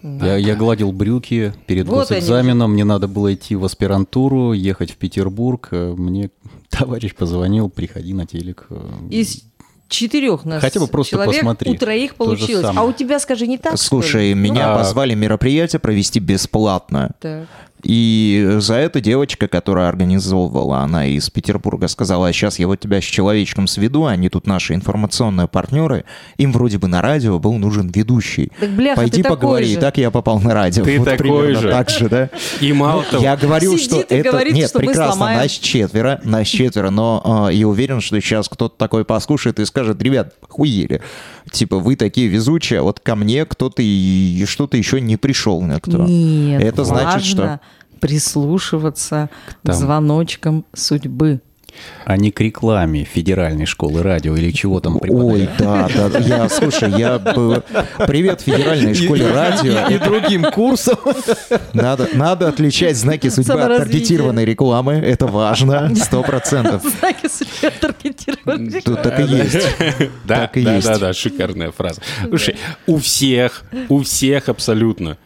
Я, 0.04 0.36
я 0.38 0.56
гладил 0.56 0.92
брюки 0.92 1.54
перед 1.68 1.88
Вот 1.88 2.10
они. 2.12 2.20
госэкзаменом, 2.22 2.72
мне 2.74 2.84
надо 2.84 3.08
было 3.08 3.34
идти 3.34 3.56
в 3.56 3.64
аспирантуру, 3.66 4.54
ехать 4.54 4.92
в 4.92 4.98
Петербург. 4.98 5.68
Э, 5.72 5.94
Мне 5.98 6.30
товарищ 6.70 7.14
позвонил, 7.16 7.70
приходи 7.70 8.14
на 8.14 8.26
телек. 8.26 8.66
Э, 8.70 8.82
Из 9.10 9.44
четырех 9.90 10.46
нас 10.46 10.62
Хотя 10.62 10.80
бы 10.80 10.88
просто 10.88 11.12
человек, 11.18 11.36
посмотри. 11.36 11.72
у 11.72 11.76
троих 11.76 12.16
получилось. 12.16 12.66
А 12.76 12.84
у 12.84 12.94
тебя, 12.94 13.20
скажи, 13.20 13.46
не 13.46 13.58
так? 13.58 13.78
Слушай, 13.78 14.34
меня 14.34 14.74
А- 14.74 14.78
позвали 14.78 15.14
мероприятие 15.14 15.80
провести 15.80 16.20
бесплатно. 16.20 17.12
Так. 17.20 17.48
И 17.84 18.58
за 18.60 18.76
это 18.76 19.02
девочка, 19.02 19.48
которая 19.48 19.90
организовывала, 19.90 20.80
она 20.80 21.08
из 21.08 21.30
Петербурга, 21.30 21.88
сказала, 21.88 22.28
а 22.28 22.34
сейчас 22.34 22.60
я 22.60 22.68
вот 22.68 22.80
тебя 22.80 23.02
с 23.02 23.04
человечком 23.04 23.68
сведу, 23.68 24.06
они 24.06 24.30
тут 24.30 24.48
наши 24.48 24.74
информационные 24.74 25.48
партнеры, 25.48 26.06
им 26.38 26.52
вроде 26.52 26.78
бы 26.78 26.88
на 26.88 27.02
радио 27.02 27.40
был 27.40 27.54
нужен 27.54 27.90
ведущий. 27.90 28.52
Так, 28.60 28.70
бляха, 28.72 29.02
Пойди 29.02 29.18
ты 29.18 29.24
такой 29.24 29.38
поговори, 29.38 29.66
же. 29.66 29.74
и 29.74 29.76
так 29.78 29.98
я 29.98 30.12
попал 30.12 30.40
на 30.40 30.54
радио. 30.54 30.84
Ты 30.84 31.00
Вот 31.00 31.06
такой 31.06 31.18
примерно 31.18 31.60
же. 31.60 31.70
Так 31.72 31.90
же, 31.90 32.10
да? 32.10 32.30
И 32.60 32.72
мало 32.74 33.04
того, 33.04 33.24
Я 33.24 33.36
говорил, 33.36 33.78
Сидит 33.78 34.06
что 34.06 34.16
это... 34.16 34.32
говорит, 34.32 34.54
Нет, 34.54 34.70
что 34.70 34.80
прекрасно, 34.80 35.26
нас 35.26 35.52
четверо, 35.52 36.22
нас 36.24 36.48
четверо, 36.48 36.90
но 36.90 37.48
э, 37.50 37.54
я 37.56 37.68
уверен, 37.68 38.02
что 38.02 38.20
сейчас 38.22 38.48
кто-то 38.48 38.76
такой 38.78 39.06
послушает 39.06 39.60
и 39.60 39.66
скажет, 39.66 40.02
ребят, 40.02 40.36
хуели. 40.48 41.02
Типа, 41.52 41.80
вы 41.80 41.96
такие 41.96 42.28
везучие, 42.28 42.80
а 42.80 42.84
вот 42.84 43.00
ко 43.00 43.16
мне 43.16 43.46
кто-то 43.46 43.82
и 43.82 44.46
что-то 44.48 44.78
еще 44.78 45.02
не 45.02 45.18
пришел 45.18 45.62
никто. 45.62 46.06
Нет, 46.06 46.62
Это 46.62 46.84
значит, 46.84 47.24
что... 47.24 47.60
прислушиваться 48.02 49.30
к 49.64 49.68
Там. 49.68 49.76
звоночкам 49.76 50.66
судьбы. 50.74 51.40
А 52.04 52.18
не 52.18 52.32
к 52.32 52.42
рекламе 52.42 53.06
федеральной 53.06 53.66
школы 53.66 54.04
радио 54.04 54.36
или 54.36 54.52
чего 54.52 54.82
там 54.82 55.00
Ой, 55.02 55.48
да, 55.58 55.88
да. 55.96 56.20
Я, 56.20 56.50
слушай, 56.50 56.92
я 56.92 57.18
бы... 57.18 57.64
Привет 58.08 58.42
Федеральной 58.42 58.94
школе 58.94 59.32
радио. 59.32 59.88
И 59.88 59.98
другим 59.98 60.44
курсом. 60.52 60.98
Надо, 61.74 62.10
надо 62.14 62.50
отличать 62.50 62.98
знаки 62.98 63.30
судьбы 63.30 63.62
от 63.62 63.78
таргетированной 63.78 64.44
рекламы. 64.44 64.96
Это 64.96 65.28
важно, 65.28 65.96
сто 65.96 66.24
процентов. 66.24 66.84
Знаки 66.84 67.30
судьбы 67.30 67.72
таргетированы. 67.80 68.82
Тут 68.82 69.02
так 69.02 69.20
и 69.22 69.24
есть. 69.24 69.68
Да, 70.26 70.36
Так 70.42 70.58
и 70.58 70.64
да, 70.64 70.76
есть. 70.76 70.88
да, 70.88 70.98
да, 70.98 71.14
шикарная 71.14 71.72
фраза. 71.72 72.02
Слушай, 72.28 72.58
у 72.86 72.98
всех, 72.98 73.64
у 73.88 74.02
всех 74.04 74.50
абсолютно 74.50 75.18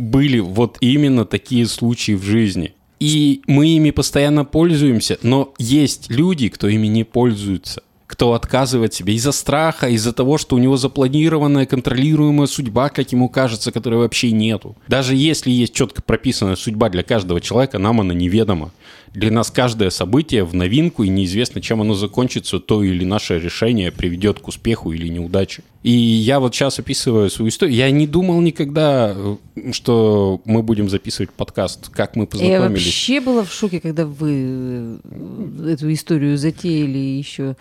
были 0.00 0.40
вот 0.40 0.78
именно 0.80 1.24
такие 1.24 1.66
случаи 1.66 2.12
в 2.12 2.22
жизни. 2.22 2.74
И 2.98 3.42
мы 3.46 3.68
ими 3.68 3.90
постоянно 3.90 4.44
пользуемся, 4.44 5.18
но 5.22 5.54
есть 5.58 6.10
люди, 6.10 6.48
кто 6.48 6.68
ими 6.68 6.86
не 6.86 7.04
пользуются 7.04 7.82
кто 8.10 8.34
отказывает 8.34 8.92
себе 8.92 9.14
из-за 9.14 9.30
страха, 9.30 9.88
из-за 9.88 10.12
того, 10.12 10.36
что 10.36 10.56
у 10.56 10.58
него 10.58 10.76
запланированная, 10.76 11.64
контролируемая 11.64 12.48
судьба, 12.48 12.88
как 12.88 13.12
ему 13.12 13.28
кажется, 13.28 13.70
которой 13.70 14.00
вообще 14.00 14.32
нету. 14.32 14.76
Даже 14.88 15.14
если 15.14 15.52
есть 15.52 15.72
четко 15.74 16.02
прописанная 16.02 16.56
судьба 16.56 16.88
для 16.88 17.04
каждого 17.04 17.40
человека, 17.40 17.78
нам 17.78 18.00
она 18.00 18.12
неведома. 18.12 18.72
Для 19.12 19.30
нас 19.32 19.50
каждое 19.50 19.90
событие 19.90 20.44
в 20.44 20.54
новинку, 20.54 21.02
и 21.02 21.08
неизвестно, 21.08 21.60
чем 21.60 21.80
оно 21.80 21.94
закончится, 21.94 22.60
то 22.60 22.82
или 22.84 23.04
наше 23.04 23.40
решение 23.40 23.90
приведет 23.90 24.38
к 24.38 24.46
успеху 24.48 24.92
или 24.92 25.08
неудаче. 25.08 25.62
И 25.82 25.90
я 25.90 26.38
вот 26.38 26.54
сейчас 26.54 26.78
описываю 26.78 27.28
свою 27.30 27.48
историю. 27.48 27.76
Я 27.76 27.90
не 27.90 28.06
думал 28.06 28.40
никогда, 28.40 29.12
э, 29.16 29.72
что 29.72 30.40
мы 30.44 30.62
будем 30.62 30.88
записывать 30.88 31.30
подкаст, 31.30 31.88
как 31.88 32.14
мы 32.14 32.22
Я 32.22 32.26
познакомились. 32.28 32.84
вообще 32.84 33.20
была 33.20 33.42
в 33.42 33.52
шоке, 33.52 33.80
когда 33.80 34.06
вы 34.06 34.98
э, 35.02 35.68
эту 35.70 35.92
историю 35.92 36.38
затеяли 36.38 36.98
и 36.98 37.18
еще 37.18 37.56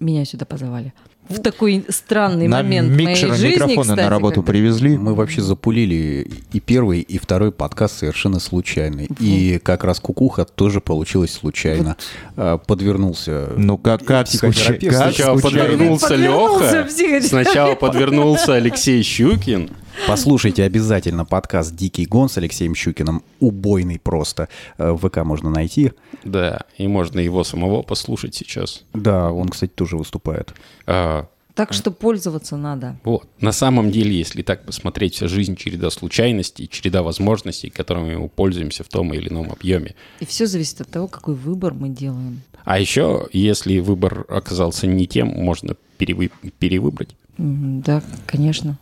меня 0.00 0.24
сюда 0.24 0.46
позвали. 0.46 0.92
В 1.28 1.38
такой 1.40 1.84
странный 1.88 2.46
Нам 2.48 2.64
момент 2.64 2.90
моей 2.94 3.06
микшеры, 3.06 3.34
жизни, 3.34 3.54
микрофоны 3.54 3.82
кстати, 3.82 4.00
на 4.00 4.10
работу 4.10 4.42
когда- 4.42 4.52
привезли. 4.52 4.98
Мы 4.98 5.14
вообще 5.14 5.40
запулили 5.40 6.30
и 6.52 6.60
первый, 6.60 7.00
и 7.00 7.16
второй 7.18 7.52
подкаст 7.52 7.98
совершенно 8.00 8.38
случайно. 8.40 9.02
И 9.20 9.58
как 9.62 9.84
раз 9.84 10.00
кукуха 10.00 10.44
тоже 10.44 10.80
получилась 10.80 11.32
случайно. 11.32 11.96
А, 12.36 12.58
Подвернулся. 12.58 13.50
Ну 13.56 13.78
как, 13.78 14.04
как, 14.04 14.28
случай- 14.28 14.78
как 14.78 14.92
Сначала 14.94 15.38
случайно? 15.38 15.68
подвернулся 15.70 16.08
Подвернулся 16.08 16.16
Леха, 16.16 17.22
сначала 17.28 17.74
подвернулся 17.76 18.54
Алексей 18.54 19.02
Щукин, 19.02 19.70
Послушайте 20.08 20.64
обязательно 20.64 21.24
подкаст 21.24 21.74
«Дикий 21.76 22.06
гон» 22.06 22.28
с 22.28 22.36
Алексеем 22.38 22.74
Щукиным. 22.74 23.22
Убойный 23.40 23.98
просто. 23.98 24.48
Э, 24.78 24.92
В 24.92 25.08
ВК 25.08 25.18
можно 25.18 25.50
найти. 25.50 25.92
да, 26.24 26.62
и 26.78 26.88
можно 26.88 27.20
его 27.20 27.44
самого 27.44 27.82
послушать 27.82 28.34
сейчас. 28.34 28.84
Да, 28.94 29.30
он, 29.30 29.48
кстати, 29.48 29.70
тоже 29.74 29.96
выступает. 29.96 30.54
А, 30.86 31.26
Так 31.54 31.72
что 31.72 31.90
пользоваться 31.90 32.56
надо. 32.56 32.96
Вот. 33.04 33.28
На 33.40 33.52
самом 33.52 33.90
деле, 33.90 34.16
если 34.16 34.42
так 34.42 34.64
посмотреть, 34.64 35.14
вся 35.14 35.28
жизнь 35.28 35.56
череда 35.56 35.90
случайностей, 35.90 36.68
череда 36.68 37.02
возможностей, 37.02 37.70
которыми 37.70 38.16
мы 38.16 38.28
пользуемся 38.28 38.84
в 38.84 38.88
том 38.88 39.12
или 39.14 39.28
ином 39.28 39.50
объеме. 39.52 39.94
И 40.20 40.24
все 40.26 40.46
зависит 40.46 40.80
от 40.80 40.88
того, 40.90 41.06
какой 41.08 41.34
выбор 41.34 41.74
мы 41.74 41.90
делаем. 41.90 42.42
А 42.64 42.78
еще, 42.78 43.28
если 43.32 43.78
выбор 43.80 44.24
оказался 44.28 44.86
не 44.86 45.06
тем, 45.06 45.28
можно 45.28 45.76
перевы- 45.98 46.30
перевыбрать. 46.58 47.14
Да, 47.42 48.04
конечно. 48.26 48.78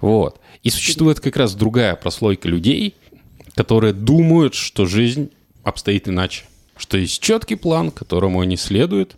Вот. 0.00 0.40
И 0.62 0.70
существует 0.70 1.20
как 1.20 1.36
раз 1.36 1.54
другая 1.54 1.94
прослойка 1.94 2.48
людей, 2.48 2.94
которые 3.54 3.92
думают, 3.92 4.54
что 4.54 4.86
жизнь 4.86 5.30
обстоит 5.62 6.08
иначе. 6.08 6.46
Что 6.78 6.96
есть 6.96 7.20
четкий 7.20 7.56
план, 7.56 7.90
которому 7.90 8.40
они 8.40 8.56
следуют, 8.56 9.16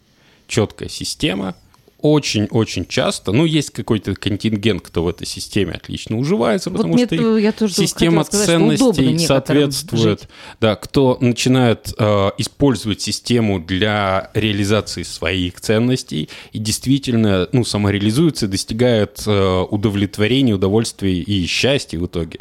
четкая 0.48 0.88
система. 0.88 1.54
Очень-очень 2.02 2.86
часто, 2.86 3.32
ну, 3.32 3.44
есть 3.44 3.70
какой-то 3.70 4.14
контингент, 4.14 4.82
кто 4.82 5.02
в 5.04 5.08
этой 5.08 5.26
системе 5.26 5.72
отлично 5.72 6.18
уживается, 6.18 6.70
Вот 6.70 6.76
потому 6.78 6.94
мне 6.94 7.06
что 7.06 7.16
тоже 7.52 7.74
система 7.74 8.24
сказать, 8.24 8.44
что 8.44 8.52
ценностей 8.52 8.86
некоторым 8.86 9.18
соответствует. 9.18 10.20
жить. 10.20 10.28
Да, 10.60 10.76
кто 10.76 11.18
начинает 11.20 11.92
э, 11.98 12.30
использовать 12.38 13.00
систему 13.00 13.60
для 13.60 14.30
реализации 14.34 15.02
своих 15.02 15.60
ценностей 15.60 16.28
и 16.52 16.58
действительно, 16.58 17.48
ну, 17.52 17.64
самореализуется, 17.64 18.48
достигает 18.48 19.22
э, 19.26 19.64
удовлетворения, 19.70 20.54
удовольствия 20.54 21.18
и 21.18 21.46
счастья 21.46 21.98
в 21.98 22.06
итоге. 22.06 22.40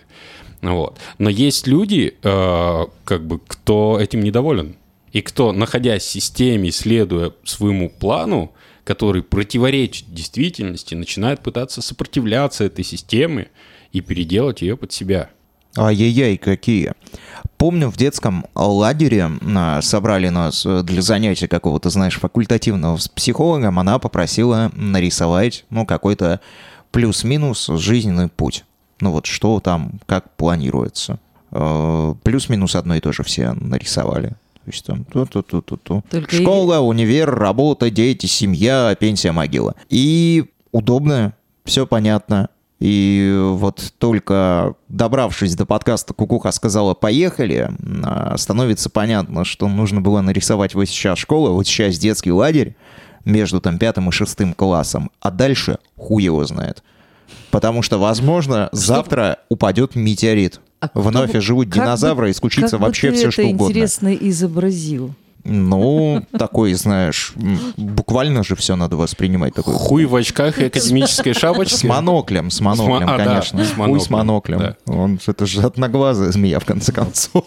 Вот. 0.62 0.98
Но 1.18 1.30
есть 1.30 1.68
люди, 1.68 2.16
э, 2.22 2.86
как 3.06 3.26
бы, 3.26 3.40
кто 3.48 4.00
этим 4.00 4.22
недоволен. 4.24 4.76
И 5.12 5.22
кто, 5.22 5.52
находясь 5.52 6.04
в 6.04 6.10
системе, 6.10 6.72
следуя 6.72 7.32
своему 7.44 7.90
плану, 7.90 8.54
который 8.90 9.22
противоречит 9.22 10.12
действительности, 10.12 10.96
начинает 10.96 11.42
пытаться 11.42 11.80
сопротивляться 11.80 12.64
этой 12.64 12.84
системе 12.84 13.50
и 13.92 14.02
переделать 14.02 14.64
ее 14.64 14.76
под 14.78 14.92
себя. 14.92 15.30
Ай-яй-яй, 15.78 16.38
какие. 16.38 16.94
помню, 17.58 17.92
в 17.92 17.98
детском 17.98 18.48
лагере 18.56 19.30
а, 19.56 19.84
собрали 19.84 20.30
нас 20.30 20.66
э, 20.66 20.82
для 20.82 21.04
занятия 21.04 21.48
какого-то, 21.48 21.92
знаешь, 21.92 22.20
факультативного 22.20 22.98
с 22.98 23.08
психологом. 23.08 23.78
Она 23.78 24.00
попросила 24.00 24.72
нарисовать, 24.74 25.66
ну, 25.70 25.86
какой-то 25.86 26.40
плюс-минус 26.90 27.68
жизненный 27.68 28.28
путь. 28.28 28.66
Ну 29.02 29.12
вот 29.12 29.28
что 29.28 29.60
там, 29.60 30.00
как 30.08 30.36
планируется. 30.36 31.20
Э, 31.52 32.16
Плюс-минус 32.24 32.74
одно 32.74 32.96
и 32.96 33.02
то 33.02 33.12
же 33.12 33.22
все 33.22 33.54
нарисовали. 33.54 34.34
То 34.66 34.72
есть 34.72 34.86
там 34.86 35.04
ту-ту-ту-ту-ту. 35.06 36.04
Школа, 36.28 36.80
универ, 36.80 37.34
работа, 37.34 37.90
дети, 37.90 38.26
семья, 38.26 38.96
пенсия, 39.00 39.32
могила. 39.32 39.76
И 39.90 40.46
удобно, 40.72 41.34
все 41.66 41.88
понятно. 41.88 42.50
И 42.80 43.38
вот 43.38 43.94
только 43.98 44.76
добравшись 44.88 45.56
до 45.56 45.66
подкаста 45.66 46.14
«Кукуха 46.14 46.52
сказала 46.52 46.94
поехали», 46.94 47.72
а, 48.04 48.38
становится 48.38 48.90
понятно, 48.90 49.44
что 49.44 49.68
нужно 49.68 50.00
было 50.00 50.22
нарисовать 50.22 50.76
вот 50.76 50.86
сейчас 50.86 51.20
школу, 51.20 51.54
вот 51.54 51.68
сейчас 51.68 51.98
детский 51.98 52.32
лагерь 52.32 52.78
между 53.26 53.60
там 53.60 53.78
пятым 53.78 54.08
и 54.08 54.12
шестым 54.14 54.54
классом, 54.54 55.12
а 55.20 55.30
дальше 55.30 55.80
хуй 55.98 56.24
его 56.24 56.46
знает. 56.46 56.84
Потому 57.52 57.82
что, 57.82 57.98
возможно, 57.98 58.70
завтра 58.72 59.40
упадет 59.50 59.96
метеорит. 59.96 60.62
А 60.82 60.90
Вновь 60.94 61.32
бы- 61.34 61.40
как 61.42 61.56
бы- 61.56 61.66
динозавры 61.66 62.30
и 62.30 62.34
случится 62.34 62.72
как 62.72 62.80
бы 62.80 62.86
вообще 62.88 63.10
ты 63.10 63.16
все, 63.16 63.24
это 63.24 63.32
что 63.32 63.44
угодно. 63.44 63.72
интересно 63.72 64.14
изобразил. 64.16 65.14
Ну, 65.46 66.26
такой, 66.38 66.74
знаешь, 66.74 67.34
буквально 67.78 68.44
же 68.44 68.56
все 68.56 68.76
надо 68.76 68.98
воспринимать. 68.98 69.54
Такой 69.54 69.74
Хуй 69.74 70.06
в 70.06 70.16
очках 70.16 70.60
и 70.60 70.66
академической 70.66 71.34
шапочке. 71.34 71.78
С 71.78 71.84
моноклем, 71.84 72.52
с 72.52 72.60
моноклем, 72.60 73.10
а, 73.10 73.18
да, 73.18 73.26
конечно. 73.26 73.64
с 73.64 73.72
Хуй 73.72 74.00
с 74.00 74.10
моноклем, 74.10 74.58
моноклем. 74.60 74.76
Он, 74.86 75.20
это 75.26 75.46
же 75.46 75.62
одноглазая 75.62 76.32
змея, 76.32 76.60
в 76.60 76.66
конце 76.66 76.92
концов. 76.92 77.46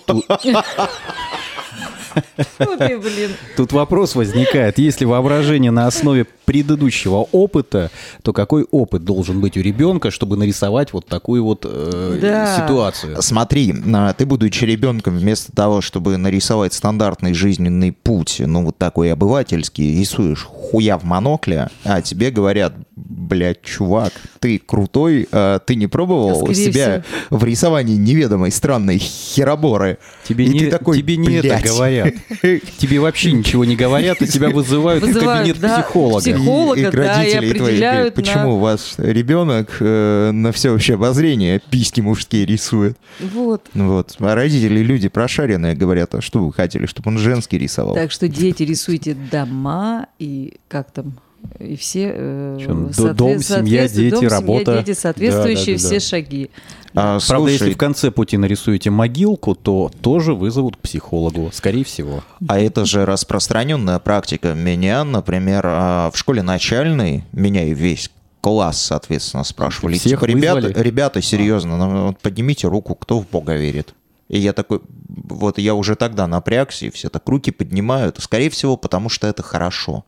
Ты, 2.59 2.99
блин. 2.99 3.31
Тут 3.57 3.73
вопрос 3.73 4.15
возникает. 4.15 4.79
Если 4.79 5.05
воображение 5.05 5.71
на 5.71 5.87
основе 5.87 6.27
предыдущего 6.45 7.27
опыта, 7.33 7.91
то 8.23 8.33
какой 8.33 8.65
опыт 8.71 9.05
должен 9.05 9.41
быть 9.41 9.57
у 9.57 9.61
ребенка, 9.61 10.11
чтобы 10.11 10.37
нарисовать 10.37 10.93
вот 10.93 11.07
такую 11.07 11.45
вот 11.45 11.65
э, 11.69 12.19
Да. 12.21 12.57
ситуацию? 12.63 13.23
Смотри, 13.23 13.75
а, 13.95 14.13
ты, 14.13 14.27
будучи 14.27 14.65
ребенком, 14.65 15.17
вместо 15.19 15.53
того, 15.53 15.81
чтобы 15.81 16.17
нарисовать 16.17 16.75
стандартный 16.75 17.35
жизненный 17.35 17.93
путь, 17.93 18.37
ну, 18.45 18.65
вот 18.65 18.77
такой 18.79 19.13
обывательский, 19.13 19.99
рисуешь 20.01 20.45
хуя 20.45 20.99
в 20.99 21.05
монокле, 21.05 21.69
а 21.85 22.03
тебе 22.03 22.31
говорят, 22.31 22.73
блядь, 23.13 23.63
чувак, 23.63 24.13
ты 24.41 24.59
крутой, 24.59 25.29
а 25.33 25.59
ты 25.59 25.75
не 25.75 25.87
пробовал 25.87 26.37
Скорее 26.47 26.55
себя 26.73 27.05
в 27.31 27.45
рисовании 27.45 27.97
неведомой 27.97 28.51
странной 28.51 28.99
хероборы? 28.99 29.99
Тебе 30.25 30.47
И 30.47 30.49
не, 30.49 30.59
ты 30.61 30.71
такой, 30.71 30.99
тебе 30.99 31.17
не 31.17 31.35
это 31.37 31.49
«Блядь». 31.49 31.65
говорят. 31.67 32.15
Тебе 32.79 33.01
вообще 33.01 33.33
ничего 33.33 33.65
не 33.65 33.77
говорят, 33.77 34.21
и 34.23 34.27
тебя 34.27 34.51
вызывают, 34.51 35.05
в 35.05 35.07
Вызывают, 35.07 35.41
кабинет 35.41 35.61
да, 35.61 35.83
психолога. 35.83 36.21
псих- 36.21 36.37
Психолога, 36.37 36.81
и, 36.81 36.83
и 36.83 36.91
да, 36.91 36.91
и 36.91 36.95
родителей 36.97 37.41
твоих 37.41 37.63
определяют 37.63 37.97
говорят, 37.99 38.15
почему 38.15 38.43
на- 38.45 38.49
у 38.55 38.59
вас 38.59 38.95
ребенок 38.99 39.77
э, 39.81 40.31
на 40.33 40.53
всеобщее 40.53 40.95
обозрение 40.95 41.61
письки 41.71 42.01
мужские 42.01 42.47
рисует. 42.47 42.97
Вот. 43.21 43.67
Вот. 43.75 44.17
А 44.19 44.35
родители 44.35 44.81
люди 44.81 45.09
прошаренные 45.09 45.75
говорят, 45.75 46.15
а 46.15 46.21
что 46.21 46.45
вы 46.45 46.53
хотели, 46.53 46.87
чтобы 46.87 47.11
он 47.11 47.19
женский 47.19 47.59
рисовал? 47.59 47.95
Так 47.95 48.11
что 48.11 48.29
дети 48.29 48.63
рисуйте 48.63 49.15
дома 49.15 50.07
и 50.19 50.55
как 50.69 50.91
там 50.91 51.15
и 51.59 51.77
все 51.77 52.13
э, 52.15 52.59
соответ- 52.93 53.17
дом, 53.17 53.39
семья, 53.41 53.89
дети, 53.89 54.11
дом, 54.11 54.21
семья, 54.21 54.37
работа. 54.37 54.83
дети, 54.85 54.99
соответствующие 54.99 55.77
Да, 55.77 55.83
да, 55.83 55.89
да, 55.89 55.95
да. 55.95 55.99
все 55.99 56.09
шаги. 56.09 56.51
А, 56.95 57.19
Правда, 57.27 57.49
если 57.51 57.65
слушай, 57.65 57.75
в 57.75 57.79
конце 57.79 58.11
пути 58.11 58.37
нарисуете 58.37 58.91
могилку, 58.91 59.55
то 59.55 59.91
тоже 60.03 60.35
вызовут 60.35 60.77
к 60.77 60.81
психологу, 60.81 61.51
скорее 61.53 61.85
всего. 61.85 62.23
А 62.49 62.59
это 62.59 62.85
же 62.85 63.07
распространенная 63.07 63.99
практика. 63.99 64.55
Меня, 64.55 65.05
например, 65.05 65.63
а, 65.65 66.11
в 66.11 66.19
школе 66.19 66.43
начальной, 66.43 67.25
меня 67.33 67.65
и 67.65 67.73
весь 67.73 68.11
класс, 68.43 68.83
соответственно, 68.83 69.45
спрашивали. 69.45 69.95
Всех 69.95 70.21
типа, 70.21 70.25
ребята, 70.27 70.69
ребята, 70.83 71.23
серьезно, 71.23 71.79
ну, 71.79 72.07
вот 72.09 72.19
поднимите 72.19 72.69
руку, 72.69 72.95
кто 72.95 73.21
в 73.21 73.29
Бога 73.29 73.55
верит. 73.55 73.95
И 74.29 74.39
я 74.39 74.53
такой, 74.53 74.81
вот 75.09 75.59
я 75.59 75.75
уже 75.75 75.95
тогда 75.95 76.27
напрягся, 76.27 76.87
и 76.87 76.91
все 76.91 77.09
так 77.09 77.27
руки 77.29 77.51
поднимают. 77.51 78.19
Скорее 78.21 78.51
всего, 78.51 78.77
потому 78.77 79.09
что 79.09 79.27
это 79.27 79.43
хорошо. 79.43 80.05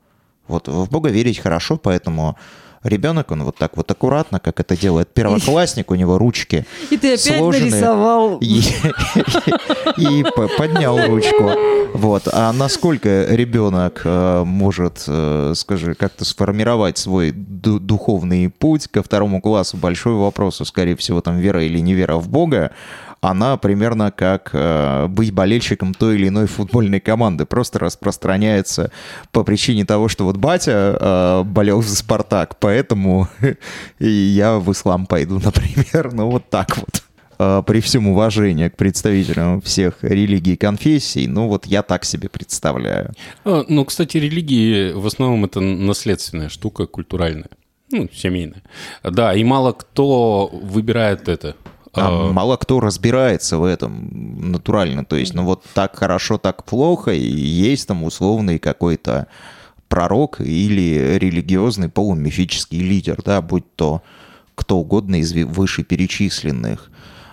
Вот 0.48 0.68
в 0.68 0.90
Бога 0.90 1.10
верить 1.10 1.38
хорошо, 1.38 1.76
поэтому 1.76 2.36
ребенок, 2.82 3.30
он 3.30 3.44
вот 3.44 3.56
так 3.56 3.76
вот 3.76 3.90
аккуратно, 3.90 4.40
как 4.40 4.60
это 4.60 4.76
делает 4.76 5.08
первоклассник, 5.14 5.90
у 5.90 5.94
него 5.94 6.18
ручки 6.18 6.66
И 6.90 6.96
ты 6.98 7.14
опять 7.14 7.20
сложенные. 7.38 7.70
нарисовал. 7.70 8.38
И, 8.40 8.62
поднял 10.58 10.98
ручку. 11.06 11.50
Вот. 11.94 12.28
А 12.32 12.52
насколько 12.52 13.26
ребенок 13.30 14.02
э, 14.04 14.42
может, 14.44 15.04
э, 15.06 15.52
скажи, 15.56 15.94
как-то 15.94 16.24
сформировать 16.24 16.98
свой 16.98 17.30
ду- 17.30 17.78
духовный 17.78 18.48
путь 18.50 18.88
ко 18.88 19.02
второму 19.02 19.40
классу? 19.40 19.76
Большой 19.76 20.14
вопрос, 20.14 20.60
и, 20.60 20.64
скорее 20.64 20.96
всего, 20.96 21.20
там 21.20 21.38
вера 21.38 21.64
или 21.64 21.78
не 21.78 21.94
вера 21.94 22.16
в 22.16 22.28
Бога. 22.28 22.72
Она 23.24 23.56
примерно 23.56 24.10
как 24.10 24.50
э, 24.52 25.06
быть 25.08 25.32
болельщиком 25.32 25.94
той 25.94 26.16
или 26.16 26.28
иной 26.28 26.46
футбольной 26.46 27.00
команды. 27.00 27.46
Просто 27.46 27.78
распространяется 27.78 28.92
по 29.32 29.44
причине 29.44 29.86
того, 29.86 30.08
что 30.08 30.24
вот 30.24 30.36
батя 30.36 30.98
э, 31.00 31.42
болел 31.44 31.82
за 31.82 31.96
«Спартак», 31.96 32.58
поэтому 32.60 33.28
я 33.98 34.58
в 34.58 34.70
ислам 34.70 35.06
пойду, 35.06 35.40
например. 35.44 36.12
Ну, 36.12 36.30
вот 36.30 36.50
так 36.50 36.76
вот. 36.76 37.02
Э, 37.38 37.62
При 37.66 37.80
всем 37.80 38.08
уважении 38.08 38.68
к 38.68 38.76
представителям 38.76 39.62
всех 39.62 39.94
религий 40.02 40.52
и 40.52 40.56
конфессий, 40.56 41.26
ну 41.26 41.48
вот 41.48 41.64
я 41.64 41.82
так 41.82 42.04
себе 42.04 42.28
представляю. 42.28 43.14
А, 43.46 43.64
Ну, 43.68 43.86
кстати, 43.86 44.18
религии 44.18 44.92
в 44.92 45.06
основном 45.06 45.46
это 45.46 45.60
наследственная 45.60 46.50
штука, 46.50 46.86
культуральная. 46.86 47.48
Ну, 47.90 48.08
семейная. 48.12 48.62
Да, 49.02 49.34
и 49.34 49.44
мало 49.44 49.72
кто 49.72 50.50
выбирает 50.52 51.28
это. 51.28 51.56
А 51.94 52.28
А, 52.28 52.32
мало 52.32 52.56
кто 52.56 52.80
разбирается 52.80 53.58
в 53.58 53.64
этом 53.64 54.50
натурально. 54.52 55.04
То 55.04 55.16
есть, 55.16 55.34
ну 55.34 55.44
вот 55.44 55.64
так 55.74 55.96
хорошо, 55.96 56.38
так 56.38 56.64
плохо, 56.64 57.12
и 57.12 57.26
есть 57.26 57.88
там 57.88 58.02
условный 58.04 58.58
какой-то 58.58 59.26
пророк 59.88 60.40
или 60.40 61.18
религиозный 61.18 61.88
полумифический 61.88 62.80
лидер, 62.80 63.20
да, 63.24 63.40
будь 63.40 63.74
то 63.76 64.02
кто 64.54 64.78
угодно 64.78 65.16
из 65.16 65.32
вышеперечисленных. 65.32 66.90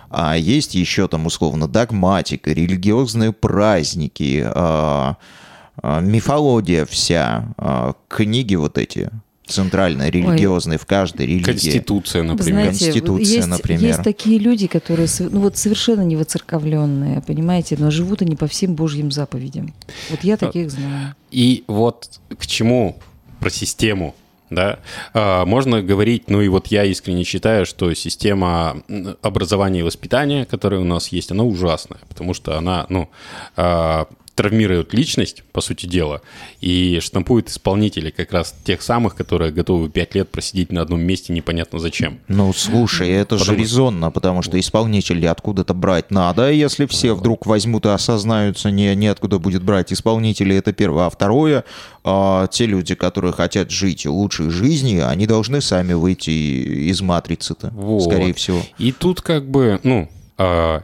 А 0.10 0.36
есть 0.36 0.76
еще 0.76 1.08
там 1.08 1.26
условно 1.26 1.68
догматика, 1.68 2.52
религиозные 2.52 3.32
праздники, 3.32 4.44
а, 4.46 5.18
а, 5.82 6.00
мифология 6.02 6.86
вся, 6.86 7.54
а, 7.58 7.94
книги 8.10 8.56
вот 8.56 8.78
эти 8.78 9.10
центральные, 9.52 10.10
религиозные 10.12 10.78
в 10.78 10.86
каждой 10.86 11.26
религии. 11.26 11.44
Конституция, 11.44 12.24
например. 12.24 12.64
знаете, 12.64 12.86
Конституция, 12.86 13.36
есть, 13.36 13.48
например. 13.48 13.84
есть 13.84 14.04
такие 14.04 14.40
люди, 14.40 14.68
которые 14.68 15.08
ну, 15.20 15.42
вот 15.42 15.58
совершенно 15.58 16.02
не 16.02 16.16
воцерковленные, 16.16 17.22
понимаете, 17.22 17.76
но 17.78 17.92
живут 17.92 18.22
они 18.22 18.36
по 18.36 18.48
всем 18.48 18.76
божьим 18.76 19.12
заповедям. 19.12 19.74
Вот 20.10 20.24
я 20.24 20.38
таких 20.38 20.72
знаю. 20.72 21.16
И 21.32 21.64
вот 21.68 22.20
к 22.38 22.46
чему 22.48 22.98
про 23.40 23.50
систему, 23.50 24.16
да, 24.50 24.80
А, 25.14 25.46
можно 25.46 25.82
говорить, 25.82 26.30
ну 26.30 26.42
и 26.42 26.48
вот 26.48 26.68
я 26.68 26.84
искренне 26.84 27.24
считаю, 27.24 27.66
что 27.66 27.94
система 27.94 28.84
образования 29.22 29.80
и 29.80 29.84
воспитания, 29.84 30.46
которая 30.46 30.82
у 30.82 30.86
нас 30.86 31.08
есть, 31.08 31.32
она 31.32 31.44
ужасная, 31.44 32.00
потому 32.10 32.34
что 32.34 32.58
она, 32.58 32.86
ну, 32.90 33.10
травмирует 34.42 34.92
личность, 34.94 35.44
по 35.52 35.62
сути 35.62 35.86
дела, 35.86 36.22
и 36.62 36.98
штампует 37.00 37.48
исполнителей 37.50 38.10
как 38.12 38.32
раз 38.32 38.56
тех 38.64 38.82
самых, 38.82 39.16
которые 39.16 39.52
готовы 39.52 39.88
пять 39.90 40.16
лет 40.16 40.30
просидеть 40.30 40.72
на 40.72 40.82
одном 40.82 41.02
месте 41.02 41.32
непонятно 41.32 41.78
зачем. 41.78 42.18
Ну, 42.28 42.52
слушай, 42.54 43.08
это 43.10 43.38
же 43.38 43.44
Потому 43.46 43.58
что- 43.58 43.64
резонно, 43.64 44.10
потому 44.12 44.42
что 44.42 44.60
исполнителей 44.60 45.30
откуда-то 45.30 45.76
брать 45.76 46.10
надо, 46.10 46.52
если 46.52 46.88
все 46.88 47.14
вдруг 47.14 47.46
возьмут 47.46 47.86
и 47.86 47.90
осознаются, 47.90 48.72
не, 48.72 48.96
неоткуда 48.96 49.38
будет 49.38 49.62
брать 49.62 49.94
исполнителей, 49.94 50.58
это 50.58 50.74
первое. 50.74 51.06
А 51.06 51.10
второе, 51.12 51.64
а, 52.04 52.48
те 52.48 52.66
люди, 52.66 52.96
которые 52.96 53.34
хотят 53.34 53.70
жить 53.70 54.08
лучшей 54.08 54.50
жизнью, 54.50 55.08
они 55.08 55.28
должны 55.28 55.62
сами 55.62 55.94
выйти 55.94 56.32
из 56.32 57.00
матрицы-то, 57.02 57.70
Вот. 57.76 58.02
скорее 58.02 58.34
всего. 58.34 58.64
И 58.80 58.92
тут 58.92 59.22
как 59.22 59.48
бы, 59.48 59.80
ну, 59.84 60.10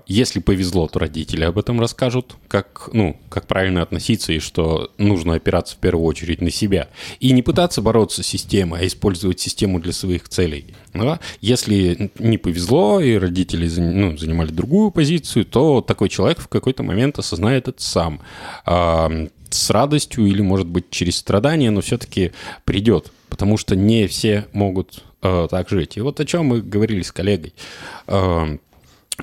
если 0.07 0.39
повезло, 0.39 0.87
то 0.87 0.99
родители 0.99 1.43
об 1.43 1.57
этом 1.57 1.79
расскажут, 1.79 2.35
как, 2.47 2.89
ну, 2.93 3.17
как 3.29 3.47
правильно 3.47 3.81
относиться 3.81 4.33
и 4.33 4.39
что 4.39 4.91
нужно 4.97 5.35
опираться 5.35 5.75
в 5.75 5.79
первую 5.79 6.05
очередь 6.05 6.41
на 6.41 6.51
себя. 6.51 6.89
И 7.19 7.31
не 7.31 7.41
пытаться 7.41 7.81
бороться 7.81 8.23
с 8.23 8.27
системой, 8.27 8.81
а 8.81 8.87
использовать 8.87 9.39
систему 9.39 9.79
для 9.79 9.93
своих 9.93 10.27
целей. 10.29 10.65
Да? 10.93 11.19
Если 11.41 12.11
не 12.19 12.37
повезло 12.37 12.99
и 12.99 13.17
родители 13.17 13.69
ну, 13.79 14.17
занимали 14.17 14.51
другую 14.51 14.91
позицию, 14.91 15.45
то 15.45 15.81
такой 15.81 16.09
человек 16.09 16.39
в 16.39 16.47
какой-то 16.47 16.83
момент 16.83 17.17
осознает 17.17 17.67
это 17.67 17.81
сам. 17.81 18.19
А, 18.65 19.09
с 19.49 19.69
радостью 19.69 20.25
или, 20.25 20.41
может 20.41 20.67
быть, 20.67 20.89
через 20.89 21.17
страдания, 21.17 21.71
но 21.71 21.81
все-таки 21.81 22.31
придет. 22.65 23.11
Потому 23.29 23.57
что 23.57 23.75
не 23.75 24.07
все 24.07 24.45
могут 24.53 25.03
э, 25.21 25.47
так 25.49 25.69
жить. 25.69 25.97
И 25.97 26.01
вот 26.01 26.19
о 26.19 26.25
чем 26.25 26.45
мы 26.45 26.61
говорили 26.61 27.01
с 27.01 27.11
коллегой. 27.11 27.53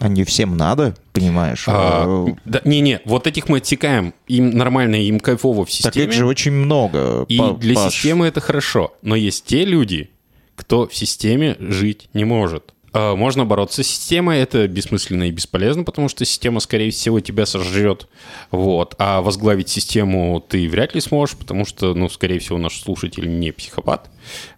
Они 0.00 0.24
всем 0.24 0.57
надо, 0.57 0.96
понимаешь? 1.12 1.64
А, 1.68 2.26
Э, 2.28 2.35
да, 2.44 2.61
не-не, 2.64 3.00
вот 3.04 3.26
этих 3.28 3.48
мы 3.48 3.59
отсекаем. 3.59 4.12
Им 4.26 4.50
нормально, 4.50 4.96
им 4.96 5.20
кайфово 5.20 5.64
в 5.64 5.68
Так 5.68 5.74
системе. 5.94 6.07
их 6.07 6.12
же 6.12 6.26
очень 6.26 6.50
много. 6.52 7.24
И 7.28 7.38
Па- 7.38 7.52
для 7.52 7.74
Паш. 7.76 7.92
системы 7.94 8.26
это 8.26 8.40
хорошо. 8.40 8.92
Но 9.02 9.14
есть 9.14 9.44
те 9.46 9.64
люди, 9.64 10.11
кто 10.57 10.88
в 10.88 10.94
системе 10.96 11.57
жить 11.61 12.09
не 12.12 12.24
может. 12.24 12.73
А, 12.94 13.16
Можно 13.16 13.44
бороться 13.44 13.83
с 13.83 13.88
системой, 13.88 14.38
это 14.38 14.68
бессмысленно 14.68 15.24
и 15.24 15.33
бесполезно, 15.33 15.83
потому 15.83 16.09
что 16.09 16.24
система, 16.24 16.61
скорее 16.61 16.92
всего, 16.92 17.18
тебя 17.18 17.44
сожрет. 17.44 18.07
Вот. 18.52 18.94
А 18.98 19.20
возглавить 19.20 19.68
систему 19.68 20.42
ты 20.48 20.68
вряд 20.68 20.94
ли 20.94 21.00
сможешь, 21.00 21.37
потому 21.37 21.64
что, 21.64 21.92
ну, 21.94 22.09
скорее 22.09 22.38
всего, 22.38 22.57
наш 22.57 22.80
слушатель 22.80 23.38
не 23.38 23.50
психопат. 23.50 24.09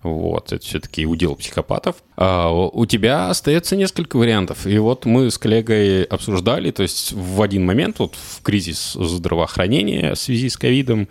Вот. 0.02 0.52
Это 0.52 0.64
все-таки 0.64 1.06
удел 1.06 1.34
психопатов. 1.34 1.96
А 2.16 2.50
у 2.50 2.86
тебя 2.86 3.28
остается 3.28 3.76
несколько 3.76 4.16
вариантов. 4.16 4.66
И 4.66 4.78
вот 4.78 5.04
мы 5.04 5.30
с 5.30 5.38
коллегой 5.38 6.04
обсуждали, 6.04 6.70
то 6.70 6.82
есть 6.82 7.12
в 7.12 7.42
один 7.42 7.64
момент, 7.64 7.98
вот 7.98 8.14
в 8.14 8.42
кризис 8.42 8.92
здравоохранения 8.94 10.14
в 10.14 10.18
связи 10.18 10.48
с 10.48 10.56
ковидом, 10.56 11.08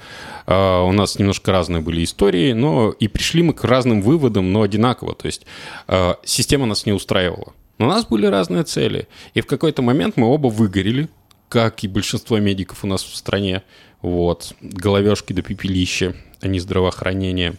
а, 0.48 0.84
у 0.84 0.92
нас 0.92 1.20
немножко 1.20 1.52
разные 1.52 1.82
были 1.82 2.04
истории, 2.04 2.54
но 2.54 2.92
и 2.92 3.08
пришли 3.08 3.44
мы 3.44 3.54
к 3.54 3.64
разным 3.64 4.02
выводам, 4.02 4.52
но 4.52 4.62
одинаково. 4.62 5.16
То 5.16 5.28
есть 5.28 5.46
а, 5.88 6.18
система 6.24 6.66
нас 6.66 6.86
не 6.86 6.94
устраивала. 7.15 7.54
Но 7.78 7.88
у 7.88 7.89
нас 7.89 8.06
были 8.06 8.25
разные 8.25 8.63
цели. 8.63 9.08
И 9.34 9.41
в 9.41 9.45
какой-то 9.45 9.82
момент 9.82 10.17
мы 10.17 10.28
оба 10.28 10.47
выгорели, 10.47 11.10
как 11.49 11.84
и 11.84 11.88
большинство 11.88 12.39
медиков 12.39 12.84
у 12.84 12.88
нас 12.88 13.04
в 13.04 13.15
стране. 13.15 13.63
Вот. 14.01 14.54
Головешки 14.62 15.34
до 15.34 15.41
пепелища, 15.41 16.15
а 16.41 16.47
не 16.47 16.60
здравоохранение. 16.60 17.56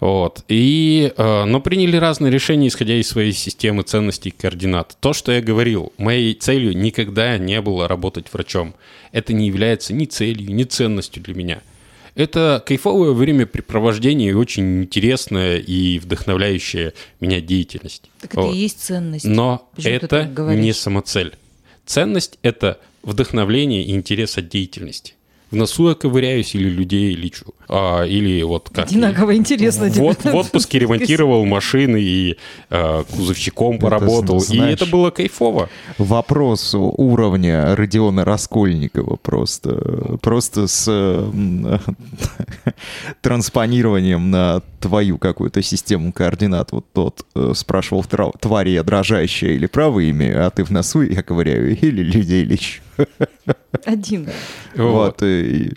Вот. 0.00 0.44
И, 0.48 1.12
э, 1.16 1.44
но 1.44 1.60
приняли 1.60 1.96
разные 1.96 2.32
решения, 2.32 2.68
исходя 2.68 2.94
из 2.94 3.08
своей 3.08 3.32
системы 3.32 3.82
ценностей 3.82 4.30
и 4.30 4.32
координат. 4.32 4.96
То, 5.00 5.12
что 5.12 5.32
я 5.32 5.40
говорил, 5.40 5.92
моей 5.96 6.34
целью 6.34 6.76
никогда 6.76 7.38
не 7.38 7.60
было 7.60 7.86
работать 7.88 8.26
врачом. 8.32 8.74
Это 9.12 9.32
не 9.32 9.46
является 9.46 9.92
ни 9.92 10.06
целью, 10.06 10.52
ни 10.52 10.64
ценностью 10.64 11.22
для 11.22 11.34
меня. 11.34 11.62
Это 12.14 12.62
кайфовое 12.64 13.12
времяпрепровождение 13.12 14.30
и 14.30 14.34
очень 14.34 14.82
интересная 14.82 15.58
и 15.58 15.98
вдохновляющая 15.98 16.92
меня 17.20 17.40
деятельность. 17.40 18.10
Так 18.20 18.32
это 18.32 18.40
Вот. 18.42 18.54
и 18.54 18.58
есть 18.58 18.80
ценность. 18.80 19.24
Но 19.24 19.68
Почему 19.74 19.94
это 19.94 20.24
не 20.54 20.72
самоцель. 20.72 21.36
Ценность— 21.86 22.38
это 22.42 22.78
вдохновление 23.02 23.84
и 23.84 23.92
интерес 23.92 24.38
от 24.38 24.48
деятельности. 24.48 25.14
В 25.52 25.56
носу 25.56 25.90
я 25.90 25.94
ковыряюсь 25.94 26.54
или 26.54 26.68
людей 26.68 27.14
лечу. 27.14 27.44
А, 27.68 28.04
или 28.04 28.42
вот 28.42 28.70
как... 28.72 28.86
Одинаково 28.86 29.36
интересно 29.36 29.90
тебе. 29.90 30.00
Вот 30.02 30.24
в 30.24 30.34
отпуске 30.34 30.78
ремонтировал 30.78 31.44
машины 31.44 32.00
и 32.02 32.36
а, 32.70 33.04
кузовщиком 33.04 33.78
поработал. 33.78 34.38
И 34.38 34.40
знаешь- 34.40 34.80
это 34.80 34.86
было 34.86 35.10
кайфово. 35.10 35.68
Вопрос 35.98 36.74
уровня 36.74 37.76
Родиона 37.76 38.24
Раскольникова 38.24 39.16
просто, 39.16 40.18
просто 40.22 40.66
с 40.66 40.88
транспонированием 43.20 44.30
на 44.30 44.62
твою 44.80 45.18
какую-то 45.18 45.62
систему 45.62 46.12
координат. 46.12 46.72
Вот 46.72 46.86
тот 46.92 47.26
э, 47.34 47.52
спрашивал, 47.54 48.04
«Тра- 48.04 48.32
тварь 48.40 48.70
я 48.70 48.82
дрожащая 48.82 49.50
или 49.52 49.66
правое 49.66 50.04
имя, 50.06 50.46
а 50.46 50.50
ты 50.50 50.64
в 50.64 50.70
носу 50.70 51.02
я 51.02 51.22
ковыряю 51.22 51.78
или 51.78 52.02
людей 52.02 52.44
лечу. 52.44 52.80
Один. 53.84 54.28
Вот. 54.76 55.22
и- 55.22 55.72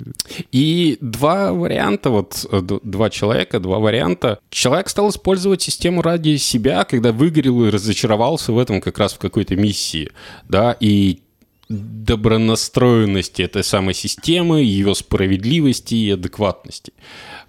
И 0.52 0.98
два 1.02 1.54
варианта, 1.54 2.10
вот 2.10 2.46
э, 2.52 2.62
два 2.84 3.10
человека, 3.10 3.60
два 3.60 3.80
варианта. 3.80 4.40
Человек 4.50 4.90
стал 4.90 5.10
использовать 5.10 5.62
систему 5.62 6.02
ради 6.02 6.36
себя, 6.38 6.84
когда 6.84 7.12
выгорел 7.12 7.66
и 7.66 7.70
разочаровался 7.72 8.52
в 8.52 8.60
этом 8.60 8.82
как 8.82 8.98
раз 9.00 9.14
в 9.14 9.18
какой-то 9.20 9.56
миссии, 9.56 10.12
да, 10.50 10.76
и 10.80 11.22
добронастроенности 11.70 13.42
этой 13.42 13.64
самой 13.64 13.94
системы, 13.94 14.62
ее 14.62 14.94
справедливости 14.94 15.96
и 15.96 16.12
адекватности. 16.12 16.94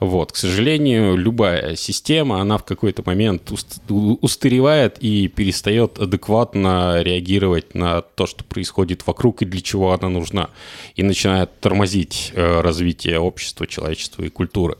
Вот, 0.00 0.32
к 0.32 0.36
сожалению, 0.36 1.16
любая 1.16 1.76
система, 1.76 2.40
она 2.40 2.58
в 2.58 2.64
какой-то 2.64 3.02
момент 3.04 3.50
устаревает 3.88 4.98
и 5.00 5.28
перестает 5.28 5.98
адекватно 5.98 7.02
реагировать 7.02 7.74
на 7.74 8.02
то, 8.02 8.26
что 8.26 8.44
происходит 8.44 9.06
вокруг 9.06 9.42
и 9.42 9.46
для 9.46 9.60
чего 9.60 9.92
она 9.92 10.08
нужна, 10.08 10.50
и 10.96 11.02
начинает 11.02 11.60
тормозить 11.60 12.32
э, 12.34 12.60
развитие 12.60 13.18
общества, 13.18 13.66
человечества 13.66 14.22
и 14.22 14.28
культуры. 14.28 14.76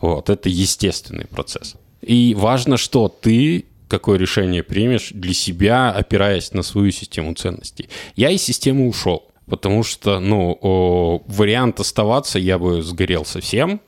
Вот, 0.00 0.30
это 0.30 0.48
естественный 0.48 1.26
процесс. 1.26 1.74
И 2.02 2.34
важно, 2.34 2.76
что 2.76 3.08
ты 3.08 3.64
какое 3.88 4.18
решение 4.18 4.62
примешь 4.62 5.10
для 5.12 5.34
себя, 5.34 5.90
опираясь 5.90 6.52
на 6.52 6.62
свою 6.62 6.90
систему 6.90 7.34
ценностей. 7.34 7.88
Я 8.16 8.30
из 8.30 8.42
системы 8.42 8.86
ушел, 8.86 9.24
потому 9.46 9.82
что, 9.82 10.20
ну, 10.20 11.22
вариант 11.26 11.80
оставаться 11.80 12.38
я 12.38 12.58
бы 12.58 12.82
сгорел 12.82 13.24
совсем, 13.24 13.80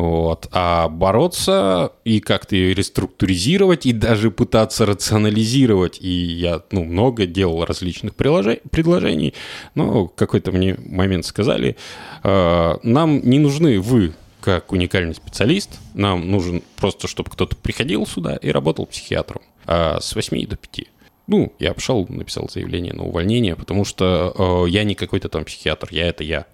вот. 0.00 0.48
А 0.52 0.88
бороться 0.88 1.92
и 2.04 2.20
как-то 2.20 2.56
ее 2.56 2.72
реструктуризировать, 2.72 3.84
и 3.84 3.92
даже 3.92 4.30
пытаться 4.30 4.86
рационализировать. 4.86 5.98
И 6.00 6.08
я 6.08 6.62
ну, 6.70 6.84
много 6.84 7.26
делал 7.26 7.66
различных 7.66 8.14
предложений, 8.14 9.34
но 9.74 10.06
какой-то 10.06 10.52
мне 10.52 10.78
момент 10.86 11.26
сказали, 11.26 11.76
«Э, 12.24 12.76
нам 12.82 13.20
не 13.28 13.38
нужны 13.38 13.78
вы 13.78 14.14
как 14.40 14.72
уникальный 14.72 15.14
специалист, 15.14 15.78
нам 15.94 16.30
нужен 16.30 16.62
просто, 16.76 17.08
чтобы 17.08 17.30
кто-то 17.30 17.56
приходил 17.56 18.06
сюда 18.06 18.36
и 18.36 18.50
работал 18.50 18.86
психиатром 18.86 19.42
а 19.66 20.00
с 20.00 20.14
8 20.14 20.46
до 20.46 20.56
5. 20.56 20.86
Ну, 21.26 21.52
я 21.58 21.74
пошел, 21.74 22.06
написал 22.08 22.48
заявление 22.48 22.92
на 22.92 23.04
увольнение, 23.04 23.54
потому 23.54 23.84
что 23.84 24.64
э, 24.66 24.70
я 24.70 24.82
не 24.82 24.96
какой-то 24.96 25.28
там 25.28 25.44
психиатр, 25.44 25.88
я 25.92 26.08
это 26.08 26.24
я. 26.24 26.46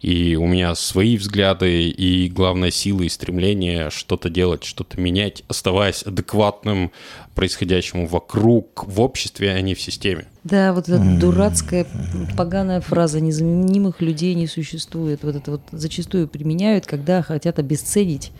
И 0.00 0.34
у 0.34 0.46
меня 0.46 0.74
свои 0.74 1.18
взгляды, 1.18 1.88
и 1.90 2.28
главная 2.30 2.70
сила 2.70 3.02
и 3.02 3.08
стремление 3.10 3.90
что-то 3.90 4.30
делать, 4.30 4.64
что-то 4.64 4.98
менять, 4.98 5.42
оставаясь 5.46 6.02
адекватным 6.04 6.90
происходящему 7.34 8.06
вокруг, 8.06 8.84
в 8.86 9.00
обществе, 9.00 9.52
а 9.52 9.60
не 9.60 9.74
в 9.74 9.80
системе. 9.80 10.24
Да, 10.42 10.72
вот 10.72 10.88
эта 10.88 11.02
дурацкая 11.20 11.86
поганая 12.36 12.80
фраза 12.80 13.20
«незаменимых 13.20 14.00
людей 14.00 14.34
не 14.34 14.46
существует». 14.46 15.20
Вот 15.22 15.36
это 15.36 15.50
вот 15.50 15.60
зачастую 15.70 16.28
применяют, 16.28 16.86
когда 16.86 17.22
хотят 17.22 17.58
обесценить 17.58 18.32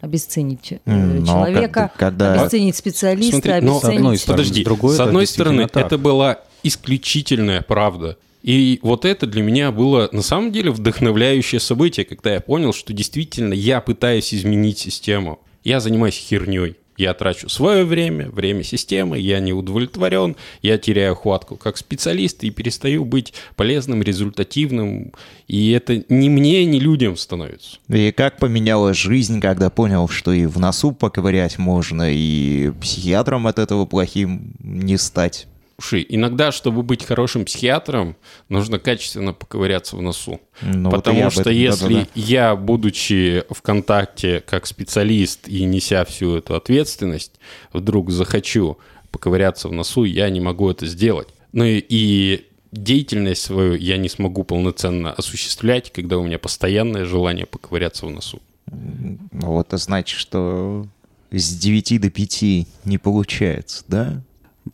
обесценить 0.00 0.72
э, 0.72 0.78
М, 0.86 1.20
но 1.20 1.26
человека, 1.26 1.92
когда- 1.96 2.32
обесценить 2.40 2.74
специалиста, 2.74 3.40
Смотри, 3.40 3.60
но- 3.60 3.78
С 3.78 3.84
одной 3.84 3.96
обесценить... 3.98 4.20
стороны. 4.20 4.38
Подожди, 4.42 4.62
С 4.62 4.64
другой, 4.64 4.96
с 4.96 5.00
одной 5.00 5.26
стороны, 5.28 5.68
так. 5.68 5.86
это 5.86 5.96
была 5.98 6.38
исключительная 6.64 7.62
правда. 7.62 8.16
И 8.42 8.80
вот 8.82 9.04
это 9.04 9.26
для 9.26 9.42
меня 9.42 9.70
было 9.70 10.08
на 10.12 10.22
самом 10.22 10.52
деле 10.52 10.70
вдохновляющее 10.70 11.60
событие, 11.60 12.04
когда 12.04 12.34
я 12.34 12.40
понял, 12.40 12.72
что 12.72 12.92
действительно 12.92 13.54
я 13.54 13.80
пытаюсь 13.80 14.34
изменить 14.34 14.78
систему. 14.78 15.40
Я 15.64 15.80
занимаюсь 15.80 16.16
херней. 16.16 16.76
Я 16.98 17.14
трачу 17.14 17.48
свое 17.48 17.84
время, 17.84 18.28
время 18.28 18.62
системы, 18.62 19.18
я 19.18 19.40
не 19.40 19.54
удовлетворен, 19.54 20.36
я 20.60 20.76
теряю 20.76 21.16
хватку 21.16 21.56
как 21.56 21.78
специалист 21.78 22.44
и 22.44 22.50
перестаю 22.50 23.06
быть 23.06 23.32
полезным, 23.56 24.02
результативным. 24.02 25.12
И 25.48 25.70
это 25.70 26.04
ни 26.10 26.28
мне, 26.28 26.64
ни 26.66 26.78
людям 26.78 27.16
становится. 27.16 27.78
И 27.88 28.12
как 28.12 28.38
поменялась 28.38 28.98
жизнь, 28.98 29.40
когда 29.40 29.70
понял, 29.70 30.06
что 30.06 30.32
и 30.32 30.44
в 30.44 30.58
носу 30.58 30.92
поковырять 30.92 31.58
можно, 31.58 32.12
и 32.12 32.70
психиатром 32.80 33.46
от 33.46 33.58
этого 33.58 33.86
плохим 33.86 34.52
не 34.60 34.98
стать. 34.98 35.46
Слушай, 35.82 36.06
иногда, 36.08 36.52
чтобы 36.52 36.84
быть 36.84 37.04
хорошим 37.04 37.44
психиатром, 37.44 38.14
нужно 38.48 38.78
качественно 38.78 39.32
поковыряться 39.32 39.96
в 39.96 40.02
носу. 40.02 40.40
Ну, 40.60 40.90
вот 40.90 40.98
Потому 40.98 41.26
об 41.26 41.32
что 41.32 41.40
этом- 41.40 41.54
если 41.54 41.94
да-да-да. 41.94 42.08
я, 42.14 42.54
будучи 42.54 43.42
в 43.50 43.62
контакте 43.62 44.40
как 44.46 44.66
специалист 44.66 45.48
и 45.48 45.64
неся 45.64 46.04
всю 46.04 46.36
эту 46.36 46.54
ответственность, 46.54 47.32
вдруг 47.72 48.12
захочу 48.12 48.78
поковыряться 49.10 49.68
в 49.68 49.72
носу, 49.72 50.04
я 50.04 50.30
не 50.30 50.40
могу 50.40 50.70
это 50.70 50.86
сделать. 50.86 51.26
Ну 51.52 51.64
и, 51.64 51.84
и 51.88 52.46
деятельность 52.70 53.42
свою 53.42 53.74
я 53.74 53.96
не 53.96 54.08
смогу 54.08 54.44
полноценно 54.44 55.12
осуществлять, 55.12 55.92
когда 55.92 56.16
у 56.18 56.22
меня 56.24 56.38
постоянное 56.38 57.04
желание 57.06 57.44
поковыряться 57.44 58.06
в 58.06 58.10
носу. 58.10 58.40
Ну, 58.70 59.18
Вот 59.32 59.66
это 59.66 59.78
значит, 59.78 60.16
что 60.16 60.86
с 61.32 61.56
9 61.58 62.00
до 62.00 62.08
5 62.08 62.66
не 62.84 62.98
получается, 62.98 63.82
да? 63.88 64.22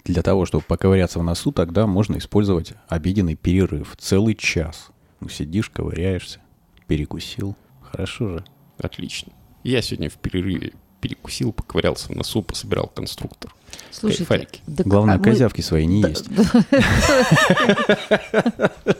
Для 0.04 0.22
того, 0.22 0.44
чтобы 0.46 0.64
поковыряться 0.66 1.18
в 1.18 1.22
носу, 1.22 1.52
тогда 1.52 1.86
можно 1.86 2.18
использовать 2.18 2.74
обеденный 2.88 3.36
перерыв. 3.36 3.94
Целый 3.98 4.34
час. 4.34 4.88
Ну, 5.20 5.28
сидишь, 5.28 5.70
ковыряешься, 5.70 6.40
перекусил. 6.86 7.56
Хорошо 7.82 8.38
же. 8.38 8.44
Отлично. 8.78 9.32
Я 9.64 9.82
сегодня 9.82 10.10
в 10.10 10.14
перерыве 10.14 10.72
перекусил, 11.00 11.52
поковырялся 11.52 12.08
в 12.12 12.16
носу, 12.16 12.42
пособирал 12.42 12.88
конструктор. 12.88 13.54
Слушайте, 13.90 14.24
Кайфарики. 14.26 14.60
да 14.66 14.84
Главное, 14.84 15.14
а 15.14 15.18
мы- 15.18 15.24
козявки 15.24 15.60
свои 15.60 15.86
не 15.86 16.02
Да, 16.02 16.08
есть. 16.08 16.26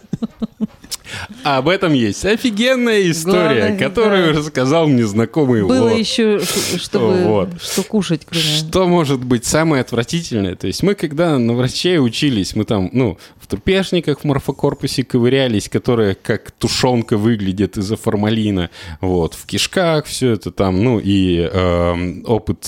А 1.48 1.58
об 1.58 1.68
этом 1.70 1.94
есть 1.94 2.26
офигенная 2.26 3.10
история, 3.10 3.68
Главное, 3.68 3.78
которую 3.78 4.34
да. 4.34 4.38
рассказал 4.38 4.86
мне 4.86 5.06
знакомый 5.06 5.62
Было 5.62 5.84
Лор. 5.84 5.92
еще, 5.96 6.40
чтобы 6.76 7.22
Вот. 7.22 7.48
что 7.62 7.82
кушать, 7.84 8.26
кроме... 8.26 8.44
Что 8.44 8.86
может 8.86 9.24
быть 9.24 9.46
самое 9.46 9.80
отвратительное? 9.80 10.56
То 10.56 10.66
есть 10.66 10.82
мы, 10.82 10.94
когда 10.94 11.38
на 11.38 11.54
врачей 11.54 11.98
учились, 12.00 12.54
мы 12.54 12.64
там, 12.64 12.90
ну, 12.92 13.16
в 13.40 13.46
трупешниках 13.46 14.20
в 14.20 14.24
морфокорпусе 14.24 15.04
ковырялись, 15.04 15.70
которые 15.70 16.16
как 16.16 16.50
тушенка 16.50 17.16
выглядит 17.16 17.78
из-за 17.78 17.96
формалина. 17.96 18.68
Вот, 19.00 19.32
в 19.32 19.46
кишках 19.46 20.04
все 20.04 20.32
это 20.32 20.50
там, 20.50 20.84
ну, 20.84 21.00
и 21.02 21.48
эм, 21.50 22.24
опыт 22.26 22.66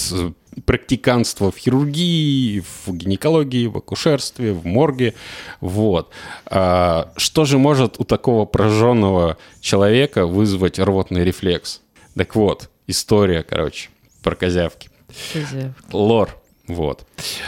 практиканства 0.67 1.51
в 1.51 1.57
хирургии, 1.57 2.61
в 2.87 2.93
гинекологии, 2.93 3.67
в 3.67 3.79
акушерстве, 3.79 4.53
в 4.53 4.65
морге. 4.67 5.15
Вот. 5.61 6.11
А, 6.47 7.13
что 7.17 7.45
же 7.45 7.59
может 7.59 7.99
у 8.01 8.05
такого 8.05 8.45
пораженного 8.45 9.37
человека 9.61 10.27
вызвать 10.27 10.79
рвотный 10.79 11.25
рефлекс? 11.25 11.81
Так 12.17 12.35
вот, 12.35 12.69
история, 12.87 13.43
короче, 13.43 13.89
про 14.23 14.35
козявки. 14.35 14.91
Козявки. 15.33 15.75
Лор. 15.93 16.37
Вот. 16.67 17.05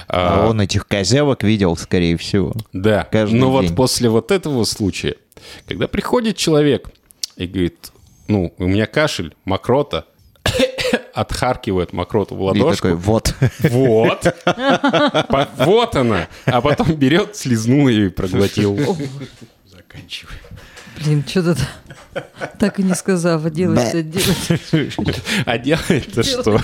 А 0.09 0.45
А, 0.45 0.49
он 0.49 0.61
этих 0.61 0.87
козявок 0.89 1.45
видел, 1.45 1.77
скорее 1.77 2.17
всего. 2.17 2.55
да. 2.73 3.05
каждый 3.11 3.39
Но 3.39 3.61
день. 3.61 3.69
вот 3.71 3.77
после 3.77 4.09
вот 4.09 4.31
этого 4.33 4.65
случая, 4.65 5.17
когда 5.67 5.87
приходит 5.87 6.37
человек 6.37 6.91
и 7.37 7.47
говорит, 7.47 7.93
ну, 8.27 8.53
у 8.59 8.67
меня 8.67 8.87
кашель, 8.87 9.35
мокрота, 9.45 10.07
отхаркивает 11.15 11.93
мокроту 11.93 12.35
в 12.35 12.41
И 12.41 12.43
ладошку. 12.43 12.89
такой, 12.89 12.95
вот. 12.95 13.35
Вот. 13.61 14.35
Вот 15.59 15.97
она. 15.97 16.29
А 16.47 16.61
потом 16.61 16.95
берет, 16.95 17.37
слезнул 17.37 17.89
ее 17.89 18.07
и 18.07 18.11
проглотил. 18.11 18.77
Заканчивай. 19.67 20.37
Блин, 20.99 21.25
что-то 21.27 21.57
так 22.59 22.79
и 22.79 22.83
не 22.83 22.95
сказав, 22.95 23.45
а 23.45 23.51
делать-то 23.51 24.03
делать. 24.03 24.93
А 25.47 25.59
делает-то 25.59 26.23
что? 26.23 26.61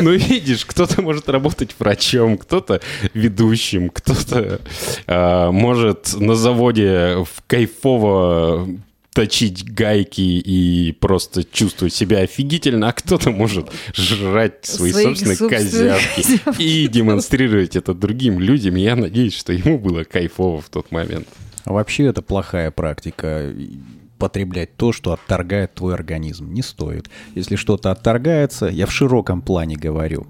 Ну, 0.00 0.12
видишь, 0.12 0.64
кто-то 0.64 1.02
может 1.02 1.28
работать 1.28 1.74
врачом, 1.78 2.38
кто-то 2.38 2.80
ведущим, 3.12 3.90
кто-то 3.90 4.60
а, 5.06 5.50
может 5.52 6.14
на 6.18 6.34
заводе 6.34 7.16
в 7.24 7.42
кайфово 7.46 8.66
точить 9.16 9.64
гайки 9.64 10.20
и 10.20 10.92
просто 10.92 11.42
чувствовать 11.42 11.94
себя 11.94 12.18
офигительно, 12.18 12.90
а 12.90 12.92
кто-то 12.92 13.30
может 13.30 13.70
жрать 13.94 14.66
свои 14.66 14.92
Свои 14.92 15.04
собственные 15.04 15.36
козявки 15.38 16.22
козявки. 16.22 16.62
и 16.62 16.86
демонстрировать 16.86 17.76
это 17.76 17.94
другим 17.94 18.38
людям. 18.40 18.74
Я 18.74 18.94
надеюсь, 18.94 19.34
что 19.34 19.54
ему 19.54 19.78
было 19.78 20.04
кайфово 20.04 20.60
в 20.60 20.68
тот 20.68 20.92
момент. 20.92 21.26
А 21.64 21.72
вообще 21.72 22.04
это 22.04 22.20
плохая 22.20 22.70
практика. 22.70 23.54
Потреблять 24.18 24.76
то, 24.76 24.92
что 24.92 25.14
отторгает 25.14 25.74
твой 25.74 25.94
организм. 25.94 26.52
Не 26.52 26.60
стоит. 26.62 27.08
Если 27.34 27.56
что-то 27.56 27.90
отторгается, 27.92 28.66
я 28.66 28.84
в 28.84 28.92
широком 28.92 29.40
плане 29.40 29.76
говорю. 29.76 30.26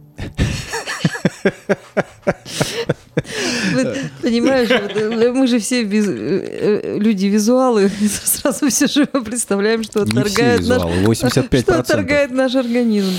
Вот, 3.72 3.96
Понимаешь, 4.22 4.68
э, 4.70 5.32
мы 5.32 5.46
же 5.46 5.58
все 5.58 5.82
э, 5.82 5.88
э, 5.88 6.98
люди 6.98 7.26
визуалы, 7.26 7.90
сразу 8.24 8.68
все 8.68 8.86
живо 8.86 9.22
представляем, 9.24 9.82
что 9.82 10.02
отторгает 10.02 10.66
наш, 10.66 10.82
визуалы, 10.82 11.02
85%. 11.04 11.60
что 11.62 11.78
отторгает 11.78 12.30
наш 12.30 12.54
организм. 12.54 13.12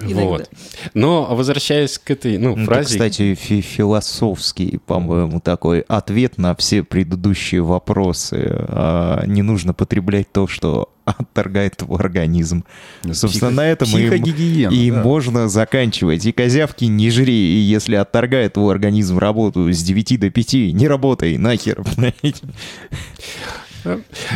Иногда. 0.00 0.22
Вот. 0.24 0.50
Но 0.94 1.34
возвращаясь 1.34 1.98
к 1.98 2.10
этой 2.10 2.38
ну, 2.38 2.56
Ну, 2.56 2.62
Это, 2.62 2.64
фразе... 2.64 2.94
кстати, 2.94 3.34
фи- 3.34 3.60
философский, 3.60 4.78
по-моему, 4.84 5.40
такой 5.40 5.80
ответ 5.80 6.38
на 6.38 6.54
все 6.56 6.82
предыдущие 6.82 7.62
вопросы. 7.62 8.44
А, 8.50 9.24
не 9.26 9.42
нужно 9.42 9.72
потреблять 9.72 10.30
то, 10.32 10.46
что 10.46 10.90
отторгает 11.04 11.76
твой 11.76 11.98
организм. 11.98 12.64
Собственно, 13.12 13.28
Психо- 13.28 13.50
на 13.50 13.66
этом 13.66 13.88
и, 13.88 14.86
и 14.86 14.90
да. 14.90 15.02
можно 15.02 15.48
заканчивать. 15.48 16.24
И 16.26 16.32
козявки 16.32 16.84
не 16.86 17.10
жри, 17.10 17.34
и 17.34 17.58
если 17.58 17.96
отторгает 17.96 18.54
твой 18.54 18.72
организм 18.72 19.18
работу 19.18 19.70
с 19.70 19.82
9 19.82 20.18
до 20.20 20.30
5, 20.30 20.54
не 20.72 20.88
работай, 20.88 21.36
нахер. 21.36 21.82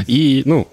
И, 0.07 0.43
ну, 0.45 0.69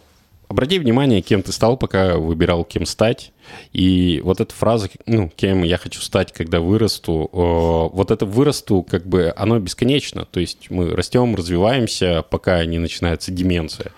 обрати 0.55 0.79
внимание, 0.79 1.21
кем 1.21 1.43
ты 1.43 1.51
стал, 1.51 1.75
пока 1.75 2.15
выбирал, 2.17 2.63
кем 2.63 2.85
стать. 2.85 3.33
И 3.73 4.21
вот 4.23 4.39
эта 4.39 4.55
фраза, 4.55 4.89
ну, 5.05 5.29
кем 5.35 5.63
я 5.63 5.77
хочу 5.77 5.99
стать, 5.99 6.31
когда 6.31 6.61
вырасту, 6.61 7.29
э, 7.33 7.93
вот 7.93 8.09
это 8.09 8.25
вырасту, 8.25 8.81
как 8.81 9.05
бы, 9.05 9.33
оно 9.35 9.59
бесконечно. 9.59 10.23
То 10.23 10.39
есть 10.39 10.69
мы 10.69 10.95
растем, 10.95 11.35
развиваемся, 11.35 12.23
пока 12.29 12.63
не 12.63 12.79
начинается 12.79 13.33
деменция. 13.33 13.91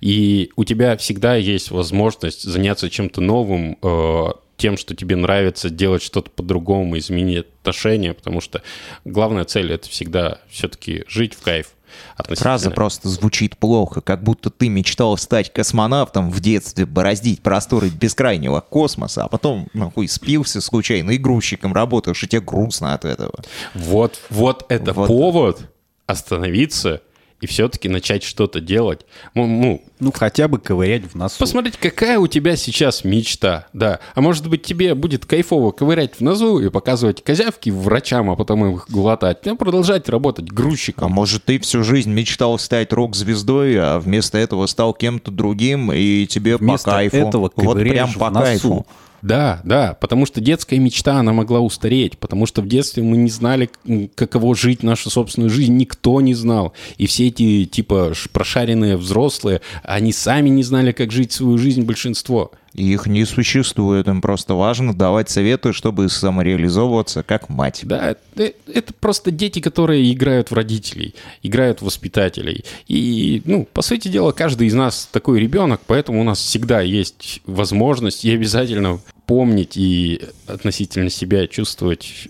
И 0.00 0.50
у 0.56 0.64
тебя 0.64 0.96
всегда 0.96 1.36
есть 1.36 1.70
возможность 1.70 2.42
заняться 2.42 2.88
чем-то 2.88 3.20
новым, 3.20 3.76
э, 3.82 4.28
тем, 4.56 4.78
что 4.78 4.96
тебе 4.96 5.14
нравится, 5.14 5.68
делать 5.68 6.02
что-то 6.02 6.30
по-другому, 6.30 6.96
изменить 6.96 7.46
отношения, 7.60 8.14
потому 8.14 8.40
что 8.40 8.62
главная 9.04 9.44
цель— 9.44 9.70
это 9.74 9.88
всегда 9.90 10.40
все-таки 10.48 11.04
жить 11.06 11.34
в 11.34 11.42
кайф. 11.42 11.74
Фраза 12.16 12.70
просто 12.70 13.08
звучит 13.08 13.56
плохо, 13.56 14.00
как 14.00 14.22
будто 14.22 14.50
ты 14.50 14.68
мечтал 14.68 15.16
стать 15.16 15.52
космонавтом 15.52 16.30
в 16.30 16.40
детстве, 16.40 16.86
бороздить 16.86 17.42
просторы 17.42 17.88
бескрайнего 17.88 18.60
космоса, 18.60 19.24
а 19.24 19.28
потом, 19.28 19.68
нахуй, 19.74 20.08
спился 20.08 20.60
случайно 20.60 21.12
и 21.12 21.18
грузчиком 21.18 21.72
работаешь, 21.72 22.22
и 22.22 22.28
тебе 22.28 22.40
грустно 22.40 22.94
от 22.94 23.04
этого. 23.04 23.34
Вот, 23.74 24.20
вот 24.30 24.66
это 24.68 24.92
Вот. 24.92 25.06
повод 25.06 25.60
остановиться 26.06 27.02
и 27.40 27.46
все-таки 27.46 27.88
начать 27.88 28.22
что-то 28.24 28.60
делать. 28.60 29.06
Ну, 29.34 29.46
ну, 29.46 29.82
Ну, 30.00 30.12
хотя 30.12 30.48
бы 30.48 30.58
ковырять 30.58 31.04
в 31.04 31.14
носу. 31.14 31.38
посмотреть, 31.38 31.76
какая 31.76 32.18
у 32.18 32.26
тебя 32.26 32.56
сейчас 32.56 33.04
мечта, 33.04 33.66
да. 33.72 34.00
А 34.14 34.20
может 34.20 34.48
быть, 34.48 34.62
тебе 34.62 34.94
будет 34.94 35.24
кайфово 35.24 35.70
ковырять 35.70 36.16
в 36.16 36.20
носу 36.20 36.58
и 36.58 36.68
показывать 36.68 37.22
козявки 37.22 37.70
врачам, 37.70 38.30
а 38.30 38.36
потом 38.36 38.74
их 38.74 38.86
глотать. 38.88 39.44
Ну, 39.46 39.56
продолжать 39.56 40.08
работать 40.08 40.46
А 40.50 40.54
грузчиком. 40.54 41.12
может, 41.12 41.44
ты 41.44 41.58
всю 41.60 41.84
жизнь 41.84 42.10
мечтал 42.12 42.58
стать 42.58 42.92
рок-звездой, 42.92 43.76
а 43.78 43.98
вместо 44.00 44.36
этого 44.38 44.66
стал 44.66 44.92
кем-то 44.94 45.30
другим, 45.30 45.92
и 45.92 46.26
тебе 46.26 46.56
Вместо 46.56 46.86
по 46.90 46.96
кайфу. 46.96 47.16
этого 47.16 47.50
вот 47.54 47.74
прям 47.76 48.08
в 48.10 48.18
по 48.18 48.30
носу. 48.30 48.44
кайфу. 48.44 48.86
Да, 49.22 49.60
да, 49.64 49.94
потому 50.00 50.26
что 50.26 50.40
детская 50.40 50.78
мечта, 50.78 51.18
она 51.18 51.32
могла 51.32 51.60
устареть, 51.60 52.18
потому 52.18 52.46
что 52.46 52.62
в 52.62 52.68
детстве 52.68 53.02
мы 53.02 53.16
не 53.16 53.30
знали, 53.30 53.70
каково 54.14 54.54
жить 54.54 54.82
нашу 54.82 55.10
собственную 55.10 55.50
жизнь, 55.50 55.76
никто 55.76 56.20
не 56.20 56.34
знал. 56.34 56.72
И 56.98 57.06
все 57.06 57.28
эти, 57.28 57.64
типа, 57.64 58.12
прошаренные 58.32 58.96
взрослые, 58.96 59.60
они 59.82 60.12
сами 60.12 60.48
не 60.48 60.62
знали, 60.62 60.92
как 60.92 61.10
жить 61.10 61.32
свою 61.32 61.58
жизнь, 61.58 61.82
большинство. 61.82 62.52
И 62.78 62.92
их 62.92 63.08
не 63.08 63.24
существует, 63.24 64.06
им 64.06 64.20
просто 64.20 64.54
важно 64.54 64.94
давать 64.94 65.28
советы, 65.28 65.72
чтобы 65.72 66.08
самореализовываться 66.08 67.24
как 67.24 67.48
мать. 67.48 67.80
Да, 67.82 68.14
это, 68.36 68.52
это 68.72 68.94
просто 68.94 69.32
дети, 69.32 69.58
которые 69.58 70.12
играют 70.12 70.52
в 70.52 70.54
родителей, 70.54 71.16
играют 71.42 71.80
в 71.80 71.86
воспитателей. 71.86 72.64
И, 72.86 73.42
ну, 73.46 73.66
по 73.72 73.82
сути 73.82 74.06
дела, 74.06 74.30
каждый 74.30 74.68
из 74.68 74.74
нас 74.74 75.08
такой 75.10 75.40
ребенок, 75.40 75.80
поэтому 75.88 76.20
у 76.20 76.24
нас 76.24 76.38
всегда 76.38 76.80
есть 76.80 77.40
возможность 77.46 78.24
и 78.24 78.32
обязательно 78.32 79.00
помнить 79.26 79.76
и 79.76 80.22
относительно 80.46 81.10
себя 81.10 81.48
чувствовать, 81.48 82.28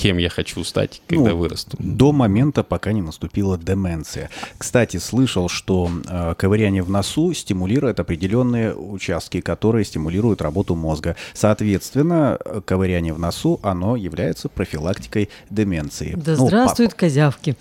кем 0.00 0.16
я 0.16 0.30
хочу 0.30 0.64
стать, 0.64 1.02
когда 1.06 1.30
Ну, 1.30 1.36
вырасту. 1.36 1.76
До 1.78 2.12
момента, 2.12 2.62
пока 2.62 2.92
не 2.92 3.02
наступила 3.02 3.58
деменция. 3.58 4.30
Кстати, 4.56 4.96
слышал, 4.96 5.50
что 5.50 5.90
э, 6.08 6.34
ковыряние 6.38 6.82
в 6.82 6.88
носу 6.88 7.34
стимулирует 7.34 8.00
определенные 8.00 8.74
участки, 8.74 9.42
которые 9.42 9.84
стимулируют 9.84 10.40
работу 10.40 10.74
мозга. 10.74 11.16
Соответственно, 11.34 12.38
э, 12.42 12.62
ковыряние 12.64 13.12
в 13.12 13.18
носу, 13.18 13.60
оно 13.62 13.94
является 13.94 14.48
профилактикой 14.48 15.28
деменции. 15.50 16.14
Да 16.16 16.34
Ну, 16.38 16.46
здравствуют 16.46 16.94
козявки. 16.94 17.56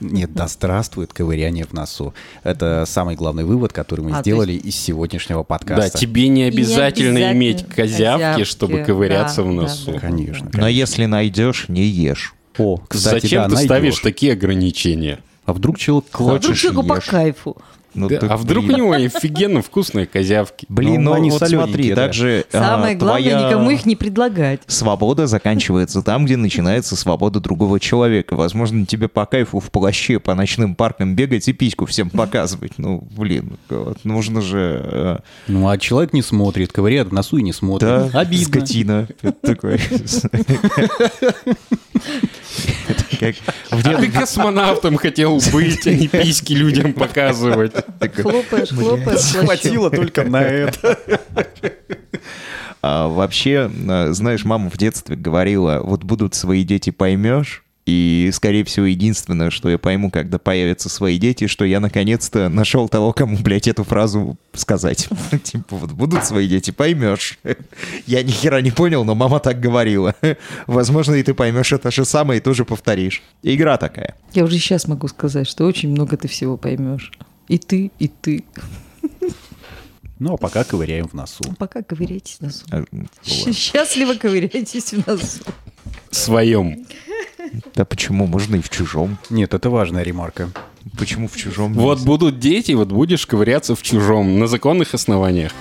Нет, 0.00 0.32
да 0.34 0.48
здравствует 0.48 1.12
ковыряние 1.12 1.64
в 1.64 1.72
носу. 1.72 2.14
Это 2.42 2.84
самый 2.86 3.14
главный 3.14 3.44
вывод, 3.44 3.72
который 3.72 4.02
мы 4.04 4.16
А, 4.16 4.20
сделали 4.20 4.52
из 4.52 4.74
сегодняшнего 4.76 5.40
Да, 5.40 5.44
подкаста. 5.44 5.98
тебе 5.98 6.28
не 6.28 6.44
обязательно, 6.44 7.10
обязательно 7.10 7.32
иметь 7.32 7.66
козявки, 7.66 8.22
козявки, 8.22 8.44
чтобы 8.44 8.78
ковыряться 8.84 9.36
да, 9.36 9.42
в 9.42 9.46
да, 9.46 9.62
носу. 9.62 9.92
да. 9.92 9.98
Конечно. 10.00 10.50
Но 10.52 10.68
если 10.68 11.06
найдешь, 11.06 11.68
не 11.68 11.82
ешь. 11.84 12.34
О, 12.58 12.78
кстати, 12.88 13.22
Зачем 13.26 13.42
да, 13.42 13.48
ты 13.48 13.54
найдешь. 13.54 13.68
ставишь 13.68 13.98
такие 14.00 14.32
ограничения? 14.32 15.20
А 15.44 15.52
вдруг 15.52 15.78
человек 15.78 16.04
А 16.12 16.22
вдруг 16.22 16.56
человеку 16.56 16.82
по 16.84 17.00
кайфу. 17.00 17.56
Ну, 17.94 18.08
Да, 18.08 18.18
так, 18.20 18.30
а 18.30 18.36
вдруг 18.36 18.64
блин. 18.64 18.74
у 18.74 18.78
него 18.78 18.92
офигенно 18.92 19.60
вкусные 19.62 20.06
козявки? 20.06 20.64
Блин, 20.68 21.02
Ну, 21.02 21.10
ну, 21.10 21.16
они 21.16 21.30
вот 21.30 21.46
смотри, 21.46 21.90
да. 21.90 21.96
также 21.96 22.44
а, 22.52 22.58
Самое 22.58 22.94
главное, 22.96 23.22
твоя 23.30 23.46
никому 23.48 23.70
их 23.70 23.84
не 23.86 23.96
предлагать. 23.96 24.60
свобода 24.66 25.26
заканчивается 25.26 26.02
там, 26.02 26.24
где 26.24 26.36
начинается 26.36 26.96
свобода 26.96 27.40
другого 27.40 27.78
человека. 27.80 28.34
Возможно, 28.34 28.86
тебе 28.86 29.08
по 29.08 29.26
кайфу 29.26 29.60
в 29.60 29.70
плаще 29.70 30.18
по 30.18 30.34
ночным 30.34 30.74
паркам 30.74 31.14
бегать 31.14 31.46
и 31.48 31.52
письку 31.52 31.86
всем 31.86 32.08
показывать. 32.10 32.72
Ну, 32.78 33.06
блин, 33.16 33.58
вот 33.68 34.04
нужно 34.04 34.40
же... 34.40 34.80
э, 34.84 35.18
Ну, 35.48 35.68
а 35.68 35.76
человек 35.78 36.12
не 36.12 36.22
смотрит, 36.22 36.72
ковыряет 36.72 37.08
в 37.08 37.12
носу 37.12 37.36
и 37.36 37.42
не 37.42 37.52
смотрит. 37.52 38.10
Да, 38.12 38.20
Обидно. 38.20 38.46
скотина. 38.46 39.08
Это 39.22 39.32
такой... 39.42 39.78
Как 43.22 43.36
в 43.70 43.72
А 43.72 43.82
ты 43.82 44.06
детстве 44.06 44.10
космонавтом 44.10 44.96
хотел 44.96 45.40
быть, 45.52 45.86
а 45.86 45.90
не 45.92 46.08
письки 46.08 46.54
людям 46.54 46.92
показывать. 46.92 47.72
Хлопаешь, 48.14 48.70
хлопаешь. 48.70 49.34
Хватило 49.36 49.90
только 49.90 50.24
на 50.24 50.42
это. 50.42 50.98
А, 52.84 53.06
вообще, 53.06 53.70
а, 53.88 54.12
знаешь, 54.12 54.44
мама 54.44 54.68
в 54.68 54.76
детстве 54.76 55.14
говорила, 55.14 55.80
вот 55.84 56.02
будут 56.02 56.34
свои 56.34 56.64
дети, 56.64 56.90
поймешь. 56.90 57.64
И, 57.84 58.30
скорее 58.32 58.62
всего, 58.64 58.86
единственное, 58.86 59.50
что 59.50 59.68
я 59.68 59.76
пойму, 59.76 60.10
когда 60.10 60.38
появятся 60.38 60.88
свои 60.88 61.18
дети, 61.18 61.48
что 61.48 61.64
я 61.64 61.80
наконец-то 61.80 62.48
нашел 62.48 62.88
того, 62.88 63.12
кому, 63.12 63.36
блядь, 63.36 63.66
эту 63.66 63.82
фразу 63.82 64.36
сказать. 64.52 65.08
Типа, 65.42 65.76
вот 65.76 65.90
будут 65.90 66.24
свои 66.24 66.46
дети, 66.46 66.70
поймешь. 66.70 67.40
Я 68.06 68.22
ни 68.22 68.30
хера 68.30 68.60
не 68.60 68.70
понял, 68.70 69.04
но 69.04 69.16
мама 69.16 69.40
так 69.40 69.58
говорила. 69.58 70.14
Возможно, 70.68 71.14
и 71.14 71.24
ты 71.24 71.34
поймешь 71.34 71.72
это 71.72 71.90
же 71.90 72.04
самое 72.04 72.38
и 72.38 72.42
тоже 72.42 72.64
повторишь. 72.64 73.20
Игра 73.42 73.76
такая. 73.78 74.14
Я 74.32 74.44
уже 74.44 74.58
сейчас 74.58 74.86
могу 74.86 75.08
сказать, 75.08 75.48
что 75.48 75.64
очень 75.64 75.90
много 75.90 76.16
ты 76.16 76.28
всего 76.28 76.56
поймешь. 76.56 77.10
И 77.48 77.58
ты, 77.58 77.90
и 77.98 78.06
ты. 78.06 78.44
Ну, 80.20 80.34
а 80.34 80.36
пока 80.36 80.62
ковыряем 80.62 81.08
в 81.08 81.14
носу. 81.14 81.42
Пока 81.58 81.82
ковыряйтесь 81.82 82.36
в 82.38 82.42
носу. 82.42 82.64
А, 82.70 82.84
Счастливо 83.24 84.14
ковыряйтесь 84.14 84.92
в 84.92 85.04
носу. 85.04 85.42
Своем. 86.12 86.86
Да 87.74 87.84
почему? 87.84 88.26
Можно 88.26 88.56
и 88.56 88.60
в 88.60 88.70
чужом. 88.70 89.18
Нет, 89.30 89.54
это 89.54 89.70
важная 89.70 90.02
ремарка. 90.02 90.50
Почему 90.98 91.28
в 91.28 91.36
чужом? 91.36 91.74
Вот 91.74 92.00
будут 92.00 92.38
дети, 92.38 92.72
вот 92.72 92.88
будешь 92.88 93.26
ковыряться 93.26 93.74
в 93.74 93.82
чужом 93.82 94.38
на 94.38 94.46
законных 94.46 94.94
основаниях. 94.94 95.52